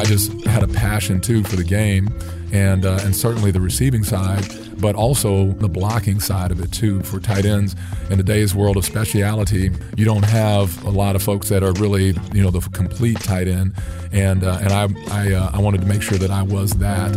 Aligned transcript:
I 0.00 0.04
just 0.04 0.32
had 0.46 0.62
a 0.62 0.68
passion 0.68 1.20
too 1.20 1.44
for 1.44 1.56
the 1.56 1.62
game, 1.62 2.08
and 2.52 2.86
uh, 2.86 3.00
and 3.02 3.14
certainly 3.14 3.50
the 3.50 3.60
receiving 3.60 4.02
side, 4.02 4.46
but 4.80 4.94
also 4.94 5.48
the 5.52 5.68
blocking 5.68 6.20
side 6.20 6.50
of 6.50 6.58
it 6.58 6.72
too. 6.72 7.02
For 7.02 7.20
tight 7.20 7.44
ends 7.44 7.76
in 8.08 8.16
today's 8.16 8.54
world 8.54 8.78
of 8.78 8.86
speciality, 8.86 9.70
you 9.98 10.06
don't 10.06 10.24
have 10.24 10.82
a 10.86 10.90
lot 10.90 11.16
of 11.16 11.22
folks 11.22 11.50
that 11.50 11.62
are 11.62 11.74
really 11.74 12.14
you 12.32 12.42
know 12.42 12.50
the 12.50 12.60
complete 12.70 13.20
tight 13.20 13.46
end, 13.46 13.74
and 14.10 14.42
uh, 14.42 14.58
and 14.62 14.72
I 14.72 14.88
I, 15.10 15.34
uh, 15.34 15.50
I 15.52 15.58
wanted 15.60 15.82
to 15.82 15.86
make 15.86 16.00
sure 16.00 16.16
that 16.16 16.30
I 16.30 16.44
was 16.44 16.70
that. 16.78 17.10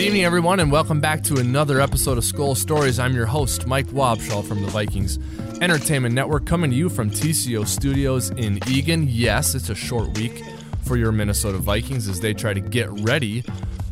Good 0.00 0.06
evening, 0.06 0.24
everyone, 0.24 0.60
and 0.60 0.72
welcome 0.72 0.98
back 0.98 1.22
to 1.24 1.36
another 1.36 1.78
episode 1.78 2.16
of 2.16 2.24
Skol 2.24 2.56
Stories. 2.56 2.98
I'm 2.98 3.14
your 3.14 3.26
host, 3.26 3.66
Mike 3.66 3.88
Wobschall 3.88 4.42
from 4.42 4.62
the 4.62 4.68
Vikings 4.68 5.18
Entertainment 5.60 6.14
Network, 6.14 6.46
coming 6.46 6.70
to 6.70 6.76
you 6.76 6.88
from 6.88 7.10
TCO 7.10 7.66
Studios 7.66 8.30
in 8.30 8.60
Eagan. 8.66 9.06
Yes, 9.06 9.54
it's 9.54 9.68
a 9.68 9.74
short 9.74 10.16
week 10.16 10.42
for 10.84 10.96
your 10.96 11.12
Minnesota 11.12 11.58
Vikings 11.58 12.08
as 12.08 12.18
they 12.18 12.32
try 12.32 12.54
to 12.54 12.62
get 12.62 12.88
ready 13.02 13.44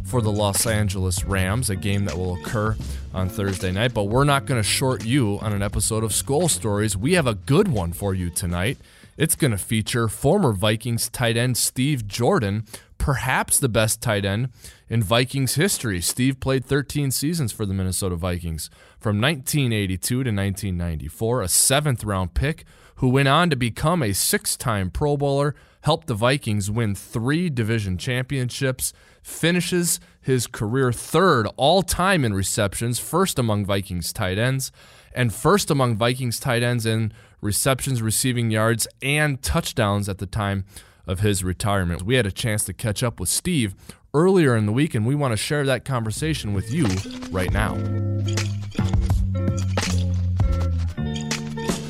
for 0.05 0.23
the 0.23 0.33
Los 0.33 0.67
Angeles 0.67 1.25
Rams, 1.27 1.69
a 1.69 1.77
game 1.77 2.07
that 2.07 2.17
will 2.17 2.37
occur 2.37 2.75
on 3.13 3.29
Thursday 3.29 3.71
night. 3.71 3.93
But 3.93 4.05
we're 4.05 4.25
not 4.25 4.47
going 4.47 4.59
to 4.59 4.67
short 4.67 5.05
you 5.05 5.39
on 5.43 5.53
an 5.53 5.63
episode 5.63 6.05
of 6.05 6.13
Skol 6.13 6.49
Stories. 6.49 6.97
We 6.97 7.13
have 7.13 7.27
a 7.27 7.35
good 7.35 7.69
one 7.69 7.93
for 7.93 8.15
you 8.15 8.31
tonight. 8.31 8.79
It's 9.19 9.35
going 9.35 9.51
to 9.51 9.59
feature 9.59 10.09
former 10.09 10.53
Vikings 10.53 11.11
tight 11.11 11.37
end 11.37 11.59
Steve 11.59 12.09
Jordan, 12.09 12.65
perhaps 12.99 13.59
the 13.59 13.69
best 13.69 14.03
tight 14.03 14.25
end 14.25 14.51
in 14.89 15.03
Vikings 15.03 15.55
history. 15.55 16.01
Steve 16.01 16.41
played 16.41 16.65
13 16.65 17.11
seasons 17.11 17.53
for 17.53 17.65
the 17.65 17.75
Minnesota 17.75 18.17
Vikings 18.17 18.69
from 18.99 19.21
1982 19.21 19.99
to 19.99 20.19
1994, 20.19 21.43
a 21.43 21.49
seventh 21.49 22.05
round 22.05 22.35
pick 22.35 22.65
who 22.97 23.09
went 23.09 23.29
on 23.29 23.49
to 23.49 23.57
become 23.57 24.03
a 24.03 24.13
six 24.13 24.57
time 24.57 24.91
Pro 24.91 25.17
Bowler, 25.17 25.55
helped 25.83 26.09
the 26.09 26.15
Vikings 26.15 26.71
win 26.71 26.95
three 26.95 27.49
division 27.49 27.97
championships, 27.97 28.93
finishes 29.23 30.01
his 30.21 30.47
career 30.47 30.93
third 30.93 31.47
all 31.57 31.83
time 31.83 32.25
in 32.25 32.35
receptions, 32.35 32.99
first 32.99 33.39
among 33.39 33.65
Vikings 33.65 34.13
tight 34.13 34.37
ends, 34.37 34.73
and 35.15 35.33
first 35.33 35.71
among 35.71 35.97
Vikings 35.97 36.41
tight 36.41 36.63
ends 36.63 36.85
in 36.85 37.13
receptions, 37.41 38.03
receiving 38.03 38.51
yards, 38.51 38.89
and 39.01 39.41
touchdowns 39.43 40.09
at 40.09 40.19
the 40.19 40.27
time 40.27 40.65
of 41.09 41.21
his 41.21 41.43
retirement. 41.43 42.03
We 42.03 42.15
had 42.15 42.27
a 42.27 42.31
chance 42.31 42.65
to 42.67 42.73
catch 42.73 43.03
up 43.03 43.19
with 43.19 43.29
Steve 43.29 43.75
earlier 44.15 44.55
in 44.55 44.67
the 44.67 44.73
week, 44.73 44.95
and 44.95 45.07
we 45.07 45.15
want 45.15 45.33
to 45.33 45.37
share 45.37 45.65
that 45.67 45.85
conversation 45.85 46.55
with 46.55 46.73
you 46.73 46.87
right 47.31 47.53
now. 47.53 47.75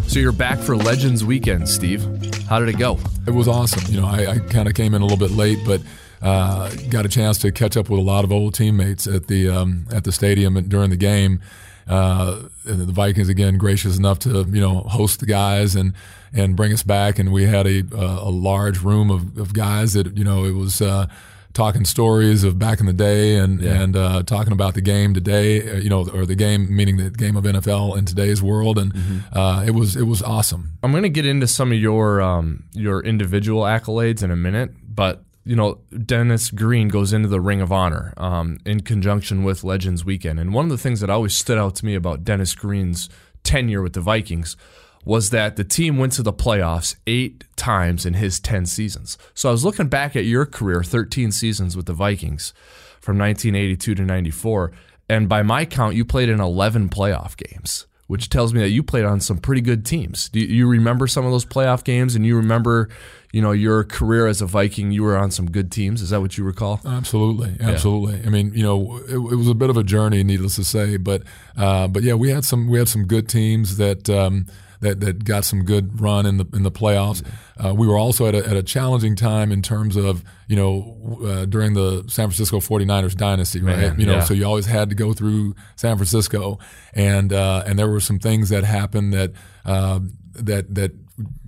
So 0.06 0.18
you're 0.18 0.32
back 0.32 0.58
for 0.58 0.76
Legends 0.76 1.24
Weekend, 1.24 1.68
Steve. 1.68 2.02
How 2.48 2.58
did 2.58 2.68
it 2.70 2.78
go? 2.78 2.98
It 3.26 3.32
was 3.32 3.46
awesome. 3.46 3.92
You 3.92 4.00
know, 4.00 4.06
I, 4.06 4.30
I 4.30 4.38
kind 4.38 4.66
of 4.66 4.74
came 4.74 4.94
in 4.94 5.02
a 5.02 5.04
little 5.04 5.18
bit 5.18 5.36
late, 5.36 5.58
but 5.66 5.82
uh, 6.22 6.70
got 6.88 7.04
a 7.04 7.08
chance 7.08 7.38
to 7.38 7.52
catch 7.52 7.76
up 7.76 7.90
with 7.90 8.00
a 8.00 8.02
lot 8.02 8.24
of 8.24 8.32
old 8.32 8.54
teammates 8.54 9.06
at 9.06 9.26
the 9.26 9.50
um, 9.50 9.86
at 9.92 10.04
the 10.04 10.12
stadium 10.12 10.54
during 10.68 10.90
the 10.90 10.96
game. 10.96 11.40
Uh, 11.88 12.42
the 12.64 12.92
Vikings 12.92 13.28
again 13.28 13.56
gracious 13.58 13.96
enough 13.98 14.18
to 14.20 14.46
you 14.50 14.60
know 14.60 14.80
host 14.80 15.20
the 15.20 15.26
guys 15.26 15.74
and 15.74 15.94
and 16.32 16.54
bring 16.56 16.72
us 16.72 16.82
back, 16.82 17.18
and 17.18 17.32
we 17.32 17.44
had 17.44 17.66
a 17.66 17.82
a 17.92 18.30
large 18.30 18.80
room 18.82 19.10
of, 19.10 19.38
of 19.38 19.52
guys 19.54 19.94
that 19.94 20.16
you 20.16 20.24
know 20.24 20.44
it 20.44 20.52
was. 20.52 20.80
Uh, 20.82 21.06
talking 21.54 21.84
stories 21.84 22.44
of 22.44 22.56
back 22.56 22.78
in 22.78 22.86
the 22.86 22.92
day 22.92 23.34
and 23.36 23.60
Yeah. 23.60 23.80
and 23.82 23.96
uh, 23.96 24.22
talking 24.22 24.52
about 24.52 24.74
the 24.74 24.80
game 24.80 25.12
today, 25.12 25.68
uh, 25.68 25.76
you 25.78 25.88
know, 25.88 26.06
or 26.08 26.24
the 26.24 26.36
game 26.36 26.68
meaning 26.76 26.98
the 26.98 27.10
game 27.10 27.36
of 27.36 27.42
NFL 27.42 27.96
in 27.98 28.04
today's 28.04 28.40
world, 28.40 28.78
and 28.78 28.92
uh, 29.32 29.64
it 29.66 29.72
was 29.72 29.96
it 29.96 30.04
was 30.06 30.22
awesome. 30.22 30.74
I'm 30.84 30.92
going 30.92 31.02
to 31.02 31.08
get 31.08 31.26
into 31.26 31.48
some 31.48 31.72
of 31.72 31.78
your 31.78 32.20
um, 32.20 32.64
your 32.74 33.02
individual 33.02 33.62
accolades 33.62 34.22
in 34.22 34.30
a 34.30 34.36
minute, 34.36 34.70
but 34.88 35.24
you 35.48 35.56
know, 35.56 35.80
Dennis 36.04 36.50
Green 36.50 36.88
goes 36.88 37.14
into 37.14 37.26
the 37.26 37.40
Ring 37.40 37.62
of 37.62 37.72
Honor 37.72 38.12
um, 38.18 38.58
in 38.66 38.80
conjunction 38.80 39.44
with 39.44 39.64
Legends 39.64 40.04
Weekend, 40.04 40.38
and 40.38 40.52
one 40.52 40.66
of 40.66 40.70
the 40.70 40.76
things 40.76 41.00
that 41.00 41.08
always 41.08 41.34
stood 41.34 41.56
out 41.56 41.74
to 41.76 41.86
me 41.86 41.94
about 41.94 42.22
Dennis 42.22 42.54
Green's 42.54 43.08
tenure 43.44 43.80
with 43.80 43.94
the 43.94 44.02
Vikings 44.02 44.58
was 45.06 45.30
that 45.30 45.56
the 45.56 45.64
team 45.64 45.96
went 45.96 46.12
to 46.12 46.22
the 46.22 46.34
playoffs 46.34 46.96
eight 47.06 47.44
times 47.56 48.04
in 48.04 48.12
his 48.12 48.38
10 48.40 48.66
seasons. 48.66 49.16
So 49.32 49.48
I 49.48 49.52
was 49.52 49.64
looking 49.64 49.88
back 49.88 50.14
at 50.16 50.26
your 50.26 50.44
career, 50.44 50.82
13 50.82 51.32
seasons 51.32 51.78
with 51.78 51.86
the 51.86 51.94
Vikings 51.94 52.52
from 53.00 53.16
1982 53.16 53.94
to 53.94 54.02
94, 54.02 54.72
and 55.08 55.30
by 55.30 55.42
my 55.42 55.64
count, 55.64 55.96
you 55.96 56.04
played 56.04 56.28
in 56.28 56.40
11 56.40 56.90
playoff 56.90 57.38
games 57.38 57.86
which 58.08 58.30
tells 58.30 58.52
me 58.52 58.60
that 58.60 58.70
you 58.70 58.82
played 58.82 59.04
on 59.04 59.20
some 59.20 59.38
pretty 59.38 59.60
good 59.60 59.86
teams. 59.86 60.30
Do 60.30 60.40
you, 60.40 60.66
remember 60.66 61.06
some 61.06 61.24
of 61.24 61.30
those 61.30 61.44
playoff 61.44 61.84
games, 61.84 62.14
and 62.14 62.26
you 62.26 62.36
remember, 62.36 62.88
you 63.32 63.40
know, 63.40 63.52
your 63.52 63.84
career 63.84 64.26
as 64.26 64.40
a 64.42 64.46
Viking? 64.46 64.90
You 64.90 65.02
were 65.04 65.16
on 65.16 65.30
some 65.30 65.50
good 65.50 65.70
teams. 65.70 66.00
Is 66.00 66.10
that 66.10 66.20
what 66.20 66.36
you 66.36 66.42
recall? 66.42 66.80
Absolutely, 66.84 67.54
absolutely. 67.60 68.22
I 68.24 68.30
mean, 68.30 68.52
you 68.54 68.62
know, 68.62 68.96
it, 69.06 69.14
it 69.14 69.36
was 69.36 69.48
a 69.48 69.54
bit 69.54 69.68
of 69.68 69.76
a 69.76 69.84
journey, 69.84 70.24
needless 70.24 70.56
to 70.56 70.64
say, 70.64 70.96
but 70.96 71.22
uh, 71.56 71.86
but 71.86 72.02
yeah, 72.02 72.14
we 72.14 72.30
had 72.30 72.44
some 72.44 72.66
we 72.66 72.78
had 72.78 72.88
some 72.88 73.06
good 73.06 73.28
teams 73.28 73.76
that. 73.76 74.10
Um, 74.10 74.46
that, 74.80 75.00
that 75.00 75.24
got 75.24 75.44
some 75.44 75.64
good 75.64 76.00
run 76.00 76.26
in 76.26 76.36
the 76.36 76.46
in 76.52 76.62
the 76.62 76.70
playoffs. 76.70 77.24
Uh, 77.62 77.74
we 77.74 77.86
were 77.86 77.98
also 77.98 78.26
at 78.26 78.34
a, 78.34 78.46
at 78.46 78.56
a 78.56 78.62
challenging 78.62 79.16
time 79.16 79.50
in 79.50 79.62
terms 79.62 79.96
of 79.96 80.22
you 80.46 80.56
know 80.56 81.18
uh, 81.24 81.44
during 81.44 81.74
the 81.74 82.04
San 82.06 82.28
Francisco 82.28 82.60
49ers 82.60 83.16
dynasty, 83.16 83.60
right? 83.60 83.76
Man, 83.76 84.00
you 84.00 84.06
know, 84.06 84.14
yeah. 84.14 84.24
so 84.24 84.34
you 84.34 84.44
always 84.44 84.66
had 84.66 84.88
to 84.90 84.94
go 84.94 85.12
through 85.12 85.54
San 85.76 85.96
Francisco, 85.96 86.58
and 86.94 87.32
uh, 87.32 87.64
and 87.66 87.78
there 87.78 87.88
were 87.88 88.00
some 88.00 88.18
things 88.18 88.48
that 88.50 88.64
happened 88.64 89.12
that 89.12 89.32
uh, 89.64 90.00
that 90.34 90.74
that 90.74 90.92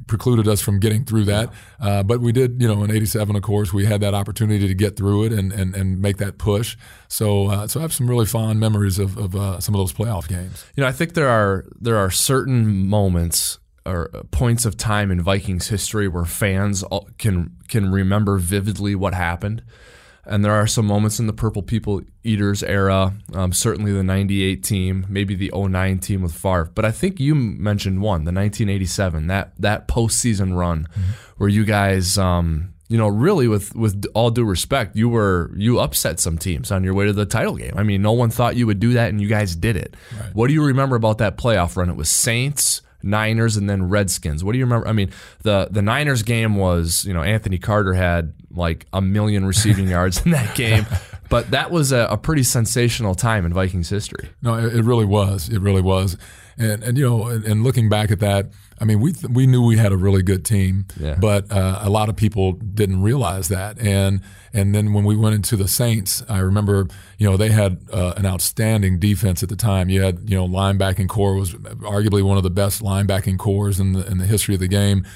precluded 0.07 0.49
us 0.49 0.61
from 0.61 0.81
getting 0.81 1.05
through 1.05 1.25
that. 1.25 1.53
Uh, 1.81 2.03
but 2.03 2.21
we 2.21 2.33
did, 2.33 2.61
you 2.61 2.69
know, 2.69 2.83
in 2.83 2.91
'87, 2.91 3.37
of 3.37 3.43
course, 3.43 3.73
we 3.73 3.87
had 3.87 4.01
that 4.01 4.15
opportunity 4.15 4.67
to 4.67 4.75
get 4.75 4.97
through 4.97 5.25
it 5.25 5.33
and 5.33 5.53
and, 5.53 5.75
and 5.75 6.01
make 6.01 6.19
that 6.19 6.39
push. 6.39 6.77
So 7.09 7.49
uh, 7.49 7.67
so 7.67 7.81
I 7.81 7.83
have 7.83 7.93
some 7.93 8.09
really 8.09 8.27
fond 8.27 8.61
memories 8.61 8.99
of, 8.99 9.17
of 9.17 9.35
uh, 9.37 9.61
some 9.61 9.75
of 9.75 9.79
those 9.79 9.93
playoff 9.93 10.29
games. 10.29 10.65
You 10.77 10.83
know, 10.83 10.89
I 10.89 10.93
think 10.93 11.15
there 11.15 11.29
are 11.29 11.67
there 11.81 11.97
are 11.97 12.11
certain 12.11 12.87
moments 12.89 13.59
or 13.87 14.09
points 14.31 14.65
of 14.65 14.77
time 14.77 15.11
in 15.11 15.23
Vikings 15.23 15.69
history 15.69 16.09
where 16.09 16.25
fans 16.25 16.85
can 17.19 17.57
can 17.69 17.91
remember 17.91 18.39
vividly 18.39 18.95
what 18.95 19.15
happened. 19.15 19.63
And 20.27 20.45
there 20.45 20.53
are 20.53 20.67
some 20.67 20.87
moments 20.87 21.19
in 21.19 21.27
the 21.27 21.33
Purple 21.33 21.63
People 21.63 22.03
Eaters 22.23 22.63
era, 22.63 23.15
um, 23.33 23.53
certainly 23.53 23.93
the 23.93 24.03
98 24.03 24.63
team, 24.63 25.07
maybe 25.09 25.35
the 25.35 25.51
09 25.55 25.99
team 25.99 26.23
with 26.23 26.35
Favre. 26.35 26.71
But 26.75 26.85
I 26.85 26.91
think 26.91 27.19
you 27.19 27.35
mentioned 27.35 28.03
one, 28.03 28.25
the 28.25 28.33
1987, 28.33 29.27
that, 29.29 29.53
that 29.59 29.89
postseason 29.89 30.57
run 30.57 30.87
where 31.39 31.49
you 31.49 31.65
guys, 31.65 32.19
um, 32.19 32.75
you 32.89 32.99
know, 32.99 33.09
really 33.09 33.49
with, 33.49 33.75
with 33.75 34.05
all 34.15 34.31
due 34.31 34.45
respect, 34.45 34.95
you 34.95 35.09
were, 35.09 35.51
you 35.57 35.79
upset 35.81 36.21
some 36.21 36.37
teams 36.37 36.71
on 36.71 36.85
your 36.85 36.93
way 36.93 37.07
to 37.07 37.13
the 37.13 37.25
title 37.25 37.57
game. 37.57 37.73
I 37.77 37.83
mean, 37.83 38.03
no 38.03 38.13
one 38.13 38.31
thought 38.31 38.57
you 38.57 38.67
would 38.67 38.81
do 38.81 38.93
that 38.95 39.09
and 39.09 39.21
you 39.21 39.29
guys 39.29 39.57
did 39.57 39.77
it. 39.77 39.95
What 40.35 40.49
do 40.49 40.53
you 40.53 40.65
remember 40.65 40.97
about 40.97 41.19
that 41.19 41.39
playoff 41.39 41.77
run? 41.77 41.89
It 41.89 41.97
was 41.97 42.11
Saints, 42.11 42.83
Niners 43.03 43.57
and 43.57 43.69
then 43.69 43.89
Redskins. 43.89 44.45
What 44.45 44.53
do 44.53 44.59
you 44.59 44.65
remember? 44.65 44.87
I 44.89 44.93
mean, 44.93 45.11
the 45.43 45.69
the 45.71 45.83
Niners 45.83 46.23
game 46.23 46.57
was, 46.57 47.05
you 47.05 47.15
know, 47.15 47.23
Anthony 47.23 47.59
Carter 47.59 47.95
had 47.95 48.33
like 48.51 48.87
a 48.93 49.01
million 49.01 49.45
receiving 49.45 49.89
yards 49.97 50.25
in 50.25 50.33
that 50.33 50.55
game, 50.55 50.87
but 51.29 51.51
that 51.53 51.71
was 51.71 51.93
a, 51.93 52.09
a 52.11 52.17
pretty 52.17 52.43
sensational 52.43 53.15
time 53.15 53.45
in 53.47 53.53
Vikings 53.53 53.89
history. 53.89 54.29
No, 54.43 54.55
it, 54.55 54.75
it 54.77 54.83
really 54.85 55.05
was. 55.05 55.49
It 55.49 55.61
really 55.61 55.83
was. 55.83 56.17
And 56.61 56.83
and 56.85 56.99
you 56.99 57.09
know, 57.09 57.27
and, 57.29 57.45
and 57.45 57.63
looking 57.65 57.89
back 57.89 58.11
at 58.11 58.21
that, 58.21 58.51
I 58.79 58.85
mean, 58.85 59.01
we 59.01 59.13
th- 59.13 59.31
we 59.33 59.47
knew 59.47 59.63
we 59.65 59.77
had 59.79 59.93
a 59.93 59.97
really 59.97 60.23
good 60.23 60.45
team, 60.45 60.85
Yeah. 61.01 61.15
but 61.19 61.51
uh, 61.51 61.79
a 61.83 61.89
lot 61.91 62.09
of 62.09 62.17
people 62.17 62.53
didn't 62.53 63.03
realize 63.03 63.49
that. 63.49 63.79
And 63.81 64.21
and 64.53 64.75
then 64.75 64.93
when 64.93 65.05
we 65.05 65.17
went 65.17 65.35
into 65.35 65.57
the 65.57 65.69
Saints, 65.69 66.23
I 66.29 66.39
remember, 66.39 66.87
you 67.19 67.29
know, 67.31 67.37
they 67.37 67.51
had 67.51 67.79
uh, 67.93 68.15
an 68.17 68.27
outstanding 68.27 68.99
defense 68.99 69.43
at 69.43 69.49
the 69.49 69.57
time. 69.57 69.89
You 69.89 70.03
had, 70.03 70.29
you 70.29 70.37
know, 70.37 70.47
linebacking 70.47 71.09
corps 71.09 71.35
was 71.35 71.55
arguably 71.55 72.23
one 72.23 72.37
of 72.37 72.43
the 72.43 72.51
best 72.51 72.83
linebacking 72.83 73.39
corps 73.39 73.81
in 73.81 73.93
the 73.95 74.07
in 74.11 74.19
the 74.19 74.27
history 74.27 74.55
of 74.55 74.61
the 74.61 74.69
game. 74.69 75.07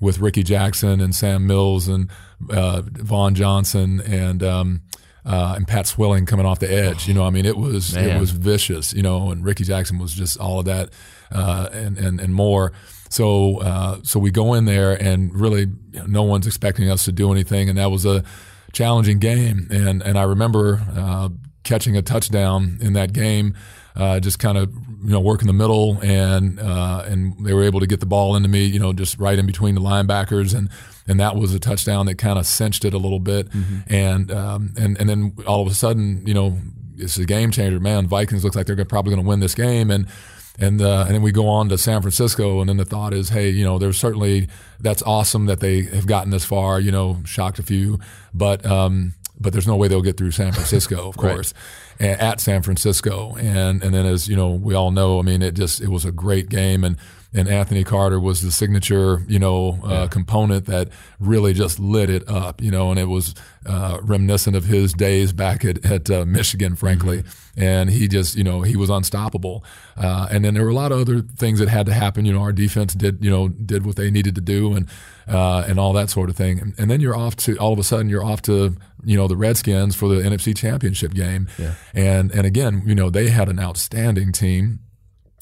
With 0.00 0.18
Rickey 0.18 0.42
Jackson 0.42 1.00
and 1.00 1.14
Sam 1.14 1.46
Mills 1.46 1.88
and 1.88 2.10
uh, 2.50 2.82
Vaughn 2.84 3.34
Johnson 3.34 4.00
and 4.00 4.42
um, 4.42 4.82
uh, 5.24 5.54
and 5.56 5.66
Pat 5.66 5.86
Swilling 5.86 6.26
coming 6.26 6.44
off 6.44 6.58
the 6.58 6.72
edge, 6.72 7.08
you 7.08 7.14
know, 7.14 7.24
I 7.24 7.30
mean, 7.30 7.46
it 7.46 7.56
was 7.56 7.96
it 7.96 8.20
was 8.20 8.30
vicious, 8.30 8.92
you 8.92 9.02
know, 9.02 9.30
and 9.30 9.44
Rickey 9.44 9.64
Jackson 9.64 9.98
was 9.98 10.12
just 10.12 10.38
all 10.38 10.58
of 10.58 10.66
that 10.66 10.90
uh, 11.32 11.68
and, 11.72 11.98
and 11.98 12.20
and 12.20 12.34
more. 12.34 12.72
So 13.10 13.58
uh, 13.58 13.98
so 14.02 14.18
we 14.18 14.30
go 14.30 14.54
in 14.54 14.64
there 14.64 14.92
and 14.92 15.34
really 15.34 15.62
you 15.92 16.00
know, 16.00 16.06
no 16.06 16.22
one's 16.24 16.46
expecting 16.46 16.90
us 16.90 17.04
to 17.04 17.12
do 17.12 17.32
anything, 17.32 17.68
and 17.68 17.78
that 17.78 17.90
was 17.90 18.04
a 18.04 18.24
challenging 18.72 19.18
game. 19.18 19.68
And 19.70 20.02
and 20.02 20.18
I 20.18 20.24
remember 20.24 20.82
uh, 20.94 21.28
catching 21.62 21.96
a 21.96 22.02
touchdown 22.02 22.78
in 22.80 22.92
that 22.94 23.12
game, 23.12 23.54
uh, 23.96 24.20
just 24.20 24.38
kind 24.38 24.58
of 24.58 24.72
you 24.72 25.10
know 25.10 25.20
working 25.20 25.46
the 25.46 25.52
middle, 25.52 25.98
and 26.02 26.60
uh, 26.60 27.04
and 27.06 27.46
they 27.46 27.54
were 27.54 27.62
able 27.62 27.80
to 27.80 27.86
get 27.86 28.00
the 28.00 28.06
ball 28.06 28.36
into 28.36 28.48
me, 28.48 28.64
you 28.64 28.78
know, 28.78 28.92
just 28.92 29.18
right 29.18 29.38
in 29.38 29.46
between 29.46 29.74
the 29.74 29.80
linebackers, 29.80 30.54
and 30.54 30.68
and 31.06 31.20
that 31.20 31.36
was 31.36 31.54
a 31.54 31.58
touchdown 31.58 32.06
that 32.06 32.16
kind 32.16 32.38
of 32.38 32.46
cinched 32.46 32.84
it 32.84 32.94
a 32.94 32.98
little 32.98 33.20
bit, 33.20 33.48
and 33.88 34.30
um, 34.32 34.74
and 34.76 34.98
and 34.98 35.08
then 35.08 35.34
all 35.46 35.62
of 35.62 35.70
a 35.70 35.74
sudden, 35.74 36.26
you 36.26 36.34
know, 36.34 36.58
it's 36.96 37.16
a 37.16 37.24
game 37.24 37.50
changer. 37.50 37.80
Man, 37.80 38.06
Vikings 38.06 38.44
looks 38.44 38.56
like 38.56 38.66
they're 38.66 38.84
probably 38.84 39.10
going 39.14 39.22
to 39.22 39.28
win 39.28 39.40
this 39.40 39.54
game, 39.54 39.90
and 39.90 40.06
and 40.58 40.80
uh, 40.80 41.04
and 41.06 41.14
then 41.14 41.22
we 41.22 41.32
go 41.32 41.48
on 41.48 41.68
to 41.68 41.78
San 41.78 42.00
Francisco, 42.00 42.60
and 42.60 42.68
then 42.68 42.76
the 42.76 42.84
thought 42.84 43.12
is, 43.12 43.30
hey, 43.30 43.50
you 43.50 43.64
know, 43.64 43.78
there's 43.78 43.98
certainly 43.98 44.48
that's 44.80 45.02
awesome 45.02 45.46
that 45.46 45.60
they 45.60 45.82
have 45.82 46.06
gotten 46.06 46.30
this 46.30 46.44
far. 46.44 46.80
You 46.80 46.92
know, 46.92 47.18
shocked 47.24 47.58
a 47.58 47.62
few, 47.62 47.98
but 48.32 48.64
um, 48.64 49.14
but 49.38 49.52
there's 49.52 49.66
no 49.66 49.76
way 49.76 49.88
they'll 49.88 50.02
get 50.02 50.16
through 50.16 50.30
San 50.30 50.52
Francisco, 50.52 51.08
of 51.08 51.16
course, 51.18 51.54
right. 52.00 52.08
at 52.08 52.40
San 52.40 52.62
Francisco, 52.62 53.34
and 53.36 53.82
and 53.82 53.92
then 53.92 54.06
as 54.06 54.28
you 54.28 54.36
know, 54.36 54.50
we 54.50 54.74
all 54.74 54.90
know, 54.90 55.18
I 55.18 55.22
mean, 55.22 55.42
it 55.42 55.54
just 55.54 55.80
it 55.80 55.88
was 55.88 56.04
a 56.04 56.12
great 56.12 56.48
game, 56.48 56.84
and 56.84 56.96
and 57.34 57.48
Anthony 57.48 57.82
Carter 57.82 58.20
was 58.20 58.42
the 58.42 58.52
signature, 58.52 59.24
you 59.26 59.40
know, 59.40 59.80
uh, 59.84 59.88
yeah. 59.88 60.06
component 60.06 60.66
that 60.66 60.88
really 61.18 61.52
just 61.52 61.80
lit 61.80 62.08
it 62.08 62.28
up, 62.28 62.62
you 62.62 62.70
know, 62.70 62.90
and 62.90 62.98
it 62.98 63.06
was 63.08 63.34
uh, 63.66 63.98
reminiscent 64.02 64.54
of 64.54 64.64
his 64.64 64.92
days 64.92 65.32
back 65.32 65.64
at, 65.64 65.84
at 65.84 66.08
uh, 66.10 66.24
Michigan, 66.24 66.76
frankly. 66.76 67.22
Mm-hmm. 67.22 67.60
And 67.60 67.90
he 67.90 68.06
just, 68.06 68.36
you 68.36 68.44
know, 68.44 68.62
he 68.62 68.76
was 68.76 68.88
unstoppable. 68.88 69.64
Uh, 69.96 70.28
and 70.30 70.44
then 70.44 70.54
there 70.54 70.62
were 70.62 70.70
a 70.70 70.74
lot 70.74 70.92
of 70.92 71.00
other 71.00 71.22
things 71.22 71.58
that 71.58 71.68
had 71.68 71.86
to 71.86 71.92
happen. 71.92 72.24
You 72.24 72.32
know, 72.32 72.40
our 72.40 72.52
defense 72.52 72.94
did, 72.94 73.24
you 73.24 73.30
know, 73.30 73.48
did 73.48 73.84
what 73.84 73.96
they 73.96 74.12
needed 74.12 74.36
to 74.36 74.40
do 74.40 74.74
and, 74.74 74.88
uh, 75.26 75.64
and 75.66 75.78
all 75.78 75.92
that 75.94 76.10
sort 76.10 76.30
of 76.30 76.36
thing. 76.36 76.60
And, 76.60 76.74
and, 76.78 76.90
then 76.90 77.00
you're 77.00 77.16
off 77.16 77.34
to, 77.36 77.56
all 77.56 77.72
of 77.72 77.78
a 77.80 77.84
sudden, 77.84 78.08
you're 78.08 78.24
off 78.24 78.42
to, 78.42 78.76
you 79.04 79.16
know, 79.16 79.26
the 79.26 79.36
Redskins 79.36 79.96
for 79.96 80.08
the 80.08 80.22
NFC 80.22 80.56
championship 80.56 81.14
game. 81.14 81.48
Yeah. 81.58 81.74
And, 81.94 82.30
and 82.32 82.46
again, 82.46 82.82
you 82.86 82.94
know, 82.94 83.10
they 83.10 83.30
had 83.30 83.48
an 83.48 83.58
outstanding 83.58 84.32
team 84.32 84.80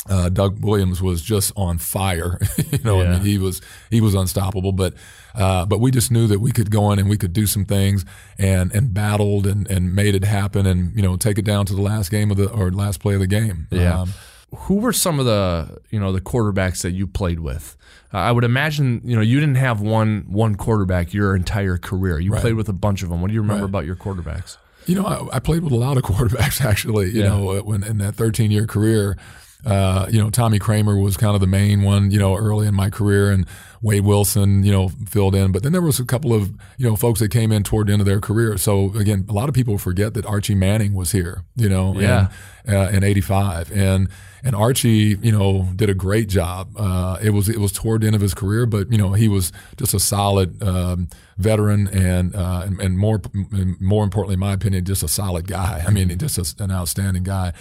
uh, 0.08 0.28
Doug 0.28 0.64
Williams 0.64 1.00
was 1.00 1.22
just 1.22 1.52
on 1.56 1.78
fire. 1.78 2.38
you 2.70 2.78
know, 2.84 3.00
yeah. 3.00 3.08
I 3.08 3.12
mean, 3.12 3.20
he 3.22 3.38
was 3.38 3.60
he 3.90 4.00
was 4.00 4.14
unstoppable. 4.14 4.72
But 4.72 4.94
uh, 5.34 5.64
but 5.66 5.78
we 5.78 5.90
just 5.90 6.10
knew 6.10 6.26
that 6.26 6.40
we 6.40 6.50
could 6.50 6.70
go 6.70 6.90
in 6.92 6.98
and 6.98 7.08
we 7.08 7.16
could 7.16 7.32
do 7.32 7.46
some 7.46 7.64
things 7.64 8.04
and 8.38 8.74
and 8.74 8.92
battled 8.92 9.46
and, 9.46 9.70
and 9.70 9.94
made 9.94 10.14
it 10.14 10.24
happen 10.24 10.66
and 10.66 10.94
you 10.96 11.02
know 11.02 11.16
take 11.16 11.38
it 11.38 11.44
down 11.44 11.66
to 11.66 11.74
the 11.74 11.82
last 11.82 12.10
game 12.10 12.30
of 12.30 12.36
the 12.36 12.50
or 12.50 12.70
last 12.70 13.00
play 13.00 13.14
of 13.14 13.20
the 13.20 13.26
game. 13.26 13.68
Yeah. 13.70 14.00
Um, 14.00 14.14
Who 14.54 14.76
were 14.76 14.92
some 14.92 15.20
of 15.20 15.24
the 15.24 15.78
you 15.90 16.00
know 16.00 16.12
the 16.12 16.20
quarterbacks 16.20 16.82
that 16.82 16.90
you 16.90 17.06
played 17.06 17.40
with? 17.40 17.76
Uh, 18.12 18.18
I 18.18 18.32
would 18.32 18.44
imagine 18.44 19.02
you 19.04 19.14
know 19.14 19.22
you 19.22 19.38
didn't 19.38 19.56
have 19.56 19.80
one 19.80 20.26
one 20.28 20.56
quarterback 20.56 21.14
your 21.14 21.36
entire 21.36 21.78
career. 21.78 22.18
You 22.18 22.32
right. 22.32 22.40
played 22.40 22.54
with 22.54 22.68
a 22.68 22.74
bunch 22.74 23.04
of 23.04 23.08
them. 23.08 23.20
What 23.22 23.28
do 23.28 23.34
you 23.34 23.40
remember 23.40 23.64
right. 23.64 23.70
about 23.70 23.86
your 23.86 23.96
quarterbacks? 23.96 24.56
You 24.86 24.96
know, 24.96 25.06
I, 25.06 25.36
I, 25.36 25.38
played 25.38 25.62
with 25.62 25.72
a 25.72 25.76
lot 25.76 25.96
of 25.96 26.02
quarterbacks 26.02 26.60
actually. 26.60 27.10
You 27.10 27.22
yeah. 27.22 27.28
know, 27.28 27.60
when 27.60 27.84
in 27.84 27.98
that 27.98 28.16
13 28.16 28.50
year 28.50 28.66
career. 28.66 29.16
Uh, 29.64 30.06
you 30.10 30.22
know, 30.22 30.30
Tommy 30.30 30.58
Kramer 30.58 30.96
was 30.98 31.16
kind 31.16 31.34
of 31.34 31.40
the 31.40 31.46
main 31.46 31.82
one, 31.82 32.10
you 32.10 32.18
know, 32.18 32.36
early 32.36 32.66
in 32.66 32.74
my 32.74 32.90
career, 32.90 33.30
and 33.30 33.46
Wade 33.82 34.04
Wilson, 34.04 34.62
you 34.62 34.70
know, 34.70 34.88
filled 35.06 35.34
in. 35.34 35.50
But 35.50 35.64
then 35.64 35.72
there 35.72 35.82
was 35.82 35.98
a 35.98 36.04
couple 36.04 36.32
of, 36.32 36.50
you 36.78 36.88
know, 36.88 36.94
folks 36.94 37.20
that 37.20 37.30
came 37.30 37.50
in 37.50 37.64
toward 37.64 37.88
the 37.88 37.92
end 37.92 38.00
of 38.00 38.06
their 38.06 38.20
career. 38.20 38.56
So 38.56 38.94
again, 38.94 39.26
a 39.28 39.32
lot 39.32 39.48
of 39.48 39.54
people 39.54 39.76
forget 39.76 40.14
that 40.14 40.24
Archie 40.24 40.54
Manning 40.54 40.94
was 40.94 41.10
here, 41.12 41.44
you 41.56 41.68
know, 41.68 41.98
yeah. 41.98 42.28
in, 42.64 42.74
uh, 42.74 42.90
in 42.92 43.04
85. 43.04 43.72
And, 43.72 44.08
and 44.44 44.56
Archie, 44.56 45.18
you 45.22 45.30
know, 45.30 45.68
did 45.76 45.88
a 45.88 45.94
great 45.94 46.28
job. 46.28 46.72
Uh, 46.76 47.16
it 47.22 47.30
was 47.30 47.48
it 47.48 47.58
was 47.58 47.70
toward 47.70 48.00
the 48.00 48.08
end 48.08 48.16
of 48.16 48.22
his 48.22 48.34
career, 48.34 48.66
but 48.66 48.90
you 48.90 48.98
know 48.98 49.12
he 49.12 49.28
was 49.28 49.52
just 49.76 49.94
a 49.94 50.00
solid 50.00 50.60
um, 50.62 51.08
veteran 51.38 51.88
and, 51.88 52.34
uh, 52.34 52.62
and, 52.64 52.80
and 52.80 52.98
more 52.98 53.20
more 53.80 54.02
importantly, 54.02 54.34
in 54.34 54.40
my 54.40 54.52
opinion, 54.52 54.84
just 54.84 55.02
a 55.02 55.08
solid 55.08 55.46
guy. 55.46 55.84
I 55.86 55.90
mean, 55.90 56.16
just 56.18 56.38
a, 56.38 56.62
an 56.62 56.72
outstanding 56.72 57.22
guy. 57.22 57.52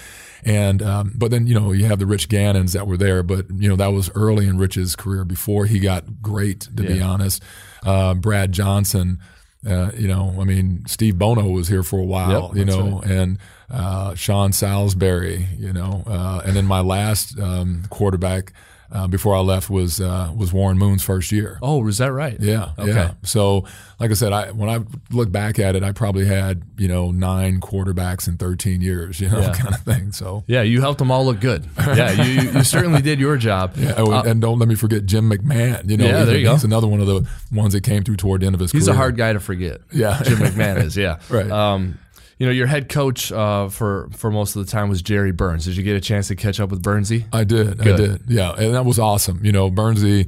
And 0.43 0.81
um, 0.81 1.13
but 1.15 1.29
then 1.29 1.45
you 1.45 1.53
know 1.53 1.71
you 1.71 1.85
have 1.85 1.99
the 1.99 2.07
Rich 2.07 2.29
Gannons 2.29 2.73
that 2.73 2.87
were 2.87 2.97
there, 2.97 3.21
but 3.21 3.45
you 3.55 3.69
know 3.69 3.75
that 3.75 3.93
was 3.93 4.09
early 4.15 4.47
in 4.47 4.57
Rich's 4.57 4.95
career 4.95 5.23
before 5.23 5.67
he 5.67 5.79
got 5.79 6.03
great. 6.21 6.61
To 6.75 6.83
yeah. 6.83 6.93
be 6.93 7.01
honest, 7.01 7.43
uh, 7.85 8.13
Brad 8.13 8.51
Johnson. 8.51 9.19
Uh, 9.63 9.91
you 9.95 10.07
know, 10.07 10.35
I 10.39 10.43
mean, 10.43 10.85
Steve 10.87 11.19
Bono 11.19 11.47
was 11.49 11.67
here 11.67 11.83
for 11.83 11.99
a 11.99 12.03
while, 12.03 12.51
yep, 12.55 12.55
you 12.55 12.65
know, 12.65 12.99
right. 12.99 13.11
and 13.11 13.37
uh, 13.69 14.15
Sean 14.15 14.53
Salisbury, 14.53 15.49
you 15.55 15.71
know, 15.71 16.03
uh, 16.07 16.41
and 16.43 16.55
then 16.55 16.65
my 16.65 16.79
last 16.79 17.37
um, 17.39 17.83
quarterback 17.91 18.53
uh, 18.91 19.07
before 19.07 19.35
I 19.35 19.39
left 19.39 19.69
was 19.69 20.01
uh, 20.01 20.31
was 20.35 20.51
Warren 20.51 20.77
Moon's 20.77 21.03
first 21.03 21.31
year. 21.31 21.57
Oh, 21.61 21.81
was 21.83 21.97
that 21.99 22.11
right? 22.11 22.37
Yeah. 22.39 22.71
Okay. 22.77 22.91
Yeah. 22.91 23.13
So, 23.23 23.65
like 23.99 24.11
I 24.11 24.13
said, 24.13 24.33
I 24.33 24.51
when 24.51 24.69
I 24.69 24.79
look 25.11 25.31
back 25.31 25.59
at 25.59 25.75
it, 25.75 25.83
I 25.83 25.91
probably 25.91 26.25
had 26.25 26.63
you 26.77 26.87
know 26.87 27.11
nine 27.11 27.61
quarterbacks 27.61 28.27
in 28.27 28.37
13 28.37 28.81
years, 28.81 29.21
you 29.21 29.29
know, 29.29 29.39
yeah. 29.39 29.53
kind 29.57 29.73
of 29.73 29.81
thing. 29.81 30.11
So 30.11 30.43
yeah, 30.47 30.61
you 30.61 30.81
helped 30.81 30.99
them 30.99 31.11
all 31.11 31.25
look 31.25 31.39
good. 31.39 31.65
Yeah, 31.91 32.23
you, 32.23 32.51
you 32.51 32.63
certainly 32.63 33.01
did 33.01 33.19
your 33.19 33.35
job. 33.35 33.73
Yeah, 33.75 33.91
uh, 33.91 34.23
and 34.25 34.39
don't 34.39 34.59
let 34.59 34.69
me 34.69 34.75
forget 34.75 35.05
Jim 35.05 35.29
McMahon. 35.29 35.89
You 35.89 35.97
know, 35.97 36.05
yeah, 36.05 36.23
there 36.23 36.37
you 36.37 36.49
he's 36.49 36.61
go. 36.61 36.67
another 36.67 36.87
one 36.87 37.01
of 37.01 37.07
the 37.07 37.27
ones 37.51 37.73
that 37.73 37.81
came 37.81 38.03
through 38.03 38.15
toward 38.15 38.41
the 38.41 38.45
end 38.45 38.55
of 38.55 38.61
his. 38.61 38.71
Career. 38.71 38.79
He's 38.79 38.87
career. 38.87 38.95
a 38.95 38.97
hard 38.97 39.17
guy 39.17 39.33
to 39.33 39.39
forget. 39.39 39.81
Yeah, 39.91 40.21
Jim 40.23 40.37
McMahon 40.37 40.83
is. 40.83 40.95
Yeah, 40.95 41.19
right. 41.29 41.51
Um, 41.51 41.99
you 42.41 42.47
know, 42.47 42.53
your 42.53 42.65
head 42.65 42.89
coach 42.89 43.31
uh, 43.31 43.69
for 43.69 44.09
for 44.13 44.31
most 44.31 44.55
of 44.55 44.65
the 44.65 44.71
time 44.71 44.89
was 44.89 45.03
Jerry 45.03 45.31
Burns. 45.31 45.65
Did 45.65 45.77
you 45.77 45.83
get 45.83 45.95
a 45.95 46.01
chance 46.01 46.27
to 46.29 46.35
catch 46.35 46.59
up 46.59 46.71
with 46.71 46.81
Burnsy? 46.81 47.25
I 47.31 47.43
did. 47.43 47.77
Good. 47.77 47.93
I 47.93 47.97
did. 47.97 48.21
Yeah, 48.27 48.53
and 48.53 48.73
that 48.73 48.83
was 48.83 48.97
awesome. 48.97 49.45
You 49.45 49.51
know, 49.51 49.69
Burnsy, 49.69 50.27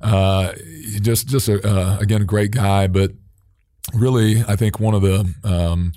uh, 0.00 0.54
just 1.02 1.28
just 1.28 1.48
a, 1.48 1.60
uh, 1.62 1.98
again 2.00 2.22
a 2.22 2.24
great 2.24 2.52
guy, 2.52 2.86
but 2.86 3.12
really, 3.92 4.42
I 4.48 4.56
think 4.56 4.80
one 4.80 4.94
of 4.94 5.02
the 5.02 5.30
um, 5.44 5.92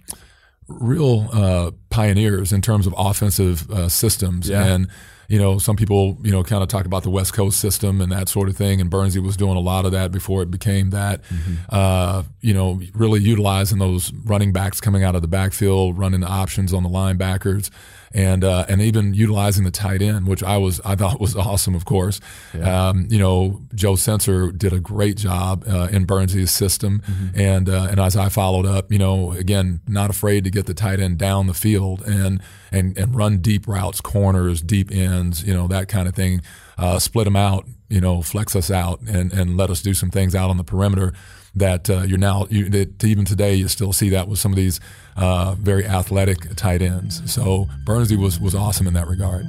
real 0.67 1.29
uh, 1.31 1.71
pioneers 1.89 2.51
in 2.51 2.61
terms 2.61 2.85
of 2.85 2.93
offensive 2.97 3.71
uh, 3.71 3.87
systems 3.87 4.49
yeah. 4.49 4.65
and 4.65 4.89
you 5.27 5.39
know, 5.39 5.57
some 5.57 5.75
people, 5.75 6.17
you 6.23 6.31
know, 6.31 6.43
kind 6.43 6.61
of 6.63 6.69
talk 6.69 6.85
about 6.85 7.03
the 7.03 7.09
West 7.09 7.33
Coast 7.33 7.59
system 7.59 8.01
and 8.01 8.11
that 8.11 8.29
sort 8.29 8.49
of 8.49 8.57
thing. 8.57 8.81
And 8.81 8.89
Burnsy 8.89 9.21
was 9.21 9.37
doing 9.37 9.57
a 9.57 9.61
lot 9.61 9.85
of 9.85 9.91
that 9.91 10.11
before 10.11 10.41
it 10.41 10.51
became 10.51 10.91
that. 10.91 11.23
Mm-hmm. 11.23 11.53
Uh, 11.69 12.23
you 12.41 12.53
know, 12.53 12.79
really 12.93 13.21
utilizing 13.21 13.79
those 13.79 14.13
running 14.13 14.51
backs 14.51 14.79
coming 14.79 15.03
out 15.03 15.15
of 15.15 15.21
the 15.21 15.27
backfield, 15.27 15.97
running 15.97 16.21
the 16.21 16.27
options 16.27 16.73
on 16.73 16.83
the 16.83 16.89
linebackers 16.89 17.69
and 18.15 18.45
uh, 18.45 18.65
and 18.69 18.81
even 18.81 19.13
utilizing 19.13 19.65
the 19.65 19.71
tight 19.71 20.01
end, 20.01 20.25
which 20.25 20.41
I 20.41 20.57
was 20.57 20.79
I 20.85 20.95
thought 20.95 21.19
was 21.19 21.35
awesome. 21.35 21.75
Of 21.75 21.83
course, 21.85 22.21
yeah. 22.53 22.89
um, 22.89 23.07
you 23.09 23.19
know 23.19 23.61
Joe 23.75 23.95
Senser 23.95 24.51
did 24.51 24.71
a 24.71 24.79
great 24.79 25.17
job 25.17 25.65
uh, 25.67 25.89
in 25.91 26.05
Burnsy's 26.05 26.49
system, 26.49 27.01
mm-hmm. 27.05 27.39
and 27.39 27.69
uh, 27.69 27.87
and 27.91 27.99
as 27.99 28.15
I 28.15 28.29
followed 28.29 28.65
up, 28.65 28.91
you 28.91 28.97
know, 28.97 29.33
again, 29.33 29.81
not 29.87 30.09
afraid 30.09 30.45
to 30.45 30.49
get 30.49 30.65
the 30.65 30.73
tight 30.73 31.01
end 31.01 31.17
down 31.17 31.47
the 31.47 31.53
field 31.53 32.01
and 32.03 32.41
and 32.71 32.97
and 32.97 33.13
run 33.13 33.39
deep 33.39 33.67
routes, 33.67 33.99
corners, 33.99 34.61
deep 34.61 34.91
ends, 34.91 35.43
you 35.43 35.53
know, 35.53 35.67
that 35.67 35.89
kind 35.89 36.07
of 36.07 36.15
thing. 36.15 36.41
Uh, 36.77 36.99
split 36.99 37.23
them 37.25 37.37
out, 37.37 37.65
you 37.89 38.01
know, 38.01 38.21
flex 38.21 38.55
us 38.55 38.71
out, 38.71 39.01
and 39.01 39.33
and 39.33 39.57
let 39.57 39.69
us 39.69 39.81
do 39.81 39.93
some 39.93 40.09
things 40.09 40.33
out 40.33 40.49
on 40.49 40.57
the 40.57 40.63
perimeter 40.63 41.13
that 41.55 41.89
uh, 41.89 42.01
you're 42.01 42.17
now 42.17 42.47
you, 42.49 42.69
that 42.69 43.03
even 43.03 43.25
today 43.25 43.55
you 43.55 43.67
still 43.67 43.93
see 43.93 44.09
that 44.09 44.27
with 44.27 44.39
some 44.39 44.51
of 44.51 44.57
these 44.57 44.79
uh, 45.15 45.55
very 45.57 45.85
athletic 45.85 46.55
tight 46.55 46.81
ends. 46.81 47.21
So 47.31 47.67
Burnsy 47.85 48.17
was 48.17 48.39
was 48.39 48.53
awesome 48.53 48.87
in 48.87 48.93
that 48.93 49.07
regard. 49.07 49.45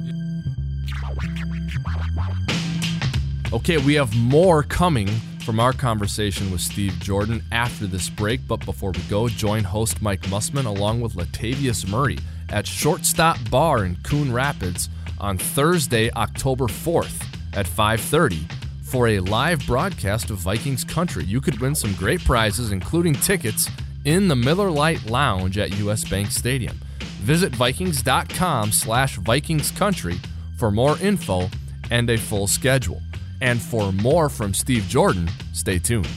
Okay, 3.53 3.77
we 3.77 3.93
have 3.93 4.15
more 4.15 4.63
coming 4.63 5.07
from 5.45 5.59
our 5.61 5.71
conversation 5.71 6.51
with 6.51 6.59
Steve 6.59 6.93
Jordan 6.99 7.41
after 7.53 7.87
this 7.87 8.09
break. 8.09 8.45
But 8.45 8.65
before 8.65 8.91
we 8.91 9.01
go, 9.03 9.29
join 9.29 9.63
host 9.63 10.01
Mike 10.01 10.21
Mussman 10.23 10.65
along 10.65 10.99
with 10.99 11.13
Latavius 11.13 11.87
Murray 11.89 12.17
at 12.49 12.67
Shortstop 12.67 13.37
Bar 13.49 13.85
in 13.85 13.95
Coon 14.03 14.33
Rapids 14.33 14.89
on 15.19 15.37
Thursday, 15.37 16.11
October 16.11 16.65
4th 16.65 17.23
at 17.53 17.65
5:30 17.65 18.56
for 18.87 19.09
a 19.09 19.19
live 19.19 19.65
broadcast 19.67 20.29
of 20.29 20.37
Vikings 20.37 20.83
country. 20.85 21.25
You 21.25 21.41
could 21.41 21.59
win 21.59 21.75
some 21.75 21.93
great 21.95 22.23
prizes, 22.23 22.71
including 22.71 23.13
tickets 23.15 23.69
in 24.05 24.29
the 24.29 24.35
Miller 24.35 24.71
Lite 24.71 25.09
Lounge 25.09 25.57
at 25.57 25.77
US 25.79 26.07
Bank 26.09 26.31
Stadium. 26.31 26.79
Visit 27.21 27.53
Vikings.com 27.53 28.71
slash 28.71 29.17
Vikings 29.17 29.71
Country 29.71 30.15
for 30.57 30.71
more 30.71 30.97
info 30.99 31.49
and 31.91 32.09
a 32.09 32.17
full 32.17 32.47
schedule. 32.47 33.01
And 33.41 33.61
for 33.61 33.91
more 33.91 34.29
from 34.29 34.53
Steve 34.53 34.85
Jordan, 34.87 35.29
stay 35.53 35.79
tuned. 35.79 36.07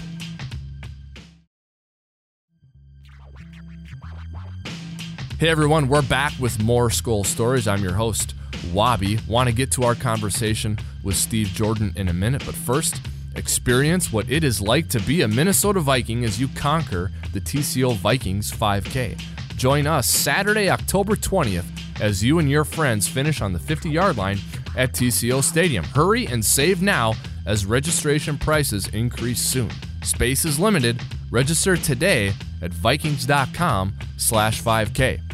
Hey 5.38 5.48
everyone, 5.48 5.88
we're 5.88 6.02
back 6.02 6.32
with 6.38 6.62
more 6.62 6.90
Skol 6.90 7.24
Stories. 7.24 7.66
I'm 7.66 7.82
your 7.82 7.94
host, 7.94 8.34
Wabi. 8.72 9.18
Want 9.28 9.48
to 9.48 9.54
get 9.54 9.70
to 9.72 9.82
our 9.82 9.94
conversation 9.94 10.78
with 11.02 11.16
Steve 11.16 11.48
Jordan 11.48 11.92
in 11.96 12.08
a 12.08 12.12
minute, 12.12 12.42
but 12.44 12.54
first, 12.54 13.00
experience 13.36 14.12
what 14.12 14.30
it 14.30 14.44
is 14.44 14.60
like 14.60 14.88
to 14.88 15.00
be 15.00 15.22
a 15.22 15.28
Minnesota 15.28 15.80
Viking 15.80 16.24
as 16.24 16.40
you 16.40 16.48
conquer 16.48 17.10
the 17.32 17.40
TCO 17.40 17.94
Vikings 17.96 18.50
5K. 18.50 19.20
Join 19.56 19.86
us 19.86 20.08
Saturday, 20.08 20.70
October 20.70 21.16
20th 21.16 21.66
as 22.00 22.24
you 22.24 22.38
and 22.38 22.50
your 22.50 22.64
friends 22.64 23.06
finish 23.06 23.40
on 23.40 23.52
the 23.52 23.58
50 23.58 23.90
yard 23.90 24.16
line 24.16 24.38
at 24.76 24.92
TCO 24.92 25.42
Stadium. 25.42 25.84
Hurry 25.84 26.26
and 26.26 26.44
save 26.44 26.82
now 26.82 27.14
as 27.46 27.66
registration 27.66 28.38
prices 28.38 28.88
increase 28.88 29.40
soon. 29.40 29.70
Space 30.02 30.44
is 30.44 30.58
limited. 30.58 31.00
Register 31.30 31.76
today 31.76 32.32
at 32.62 32.72
vikings.com 32.72 33.94
slash 34.16 34.62
5K 34.62 35.29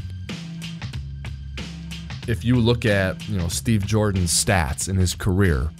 if 2.28 2.44
you 2.44 2.56
look 2.56 2.84
at 2.84 3.28
you 3.28 3.38
know 3.38 3.48
Steve 3.48 3.86
Jordan's 3.86 4.32
stats 4.32 4.88
in 4.88 4.96
his 4.96 5.14
career, 5.14 5.70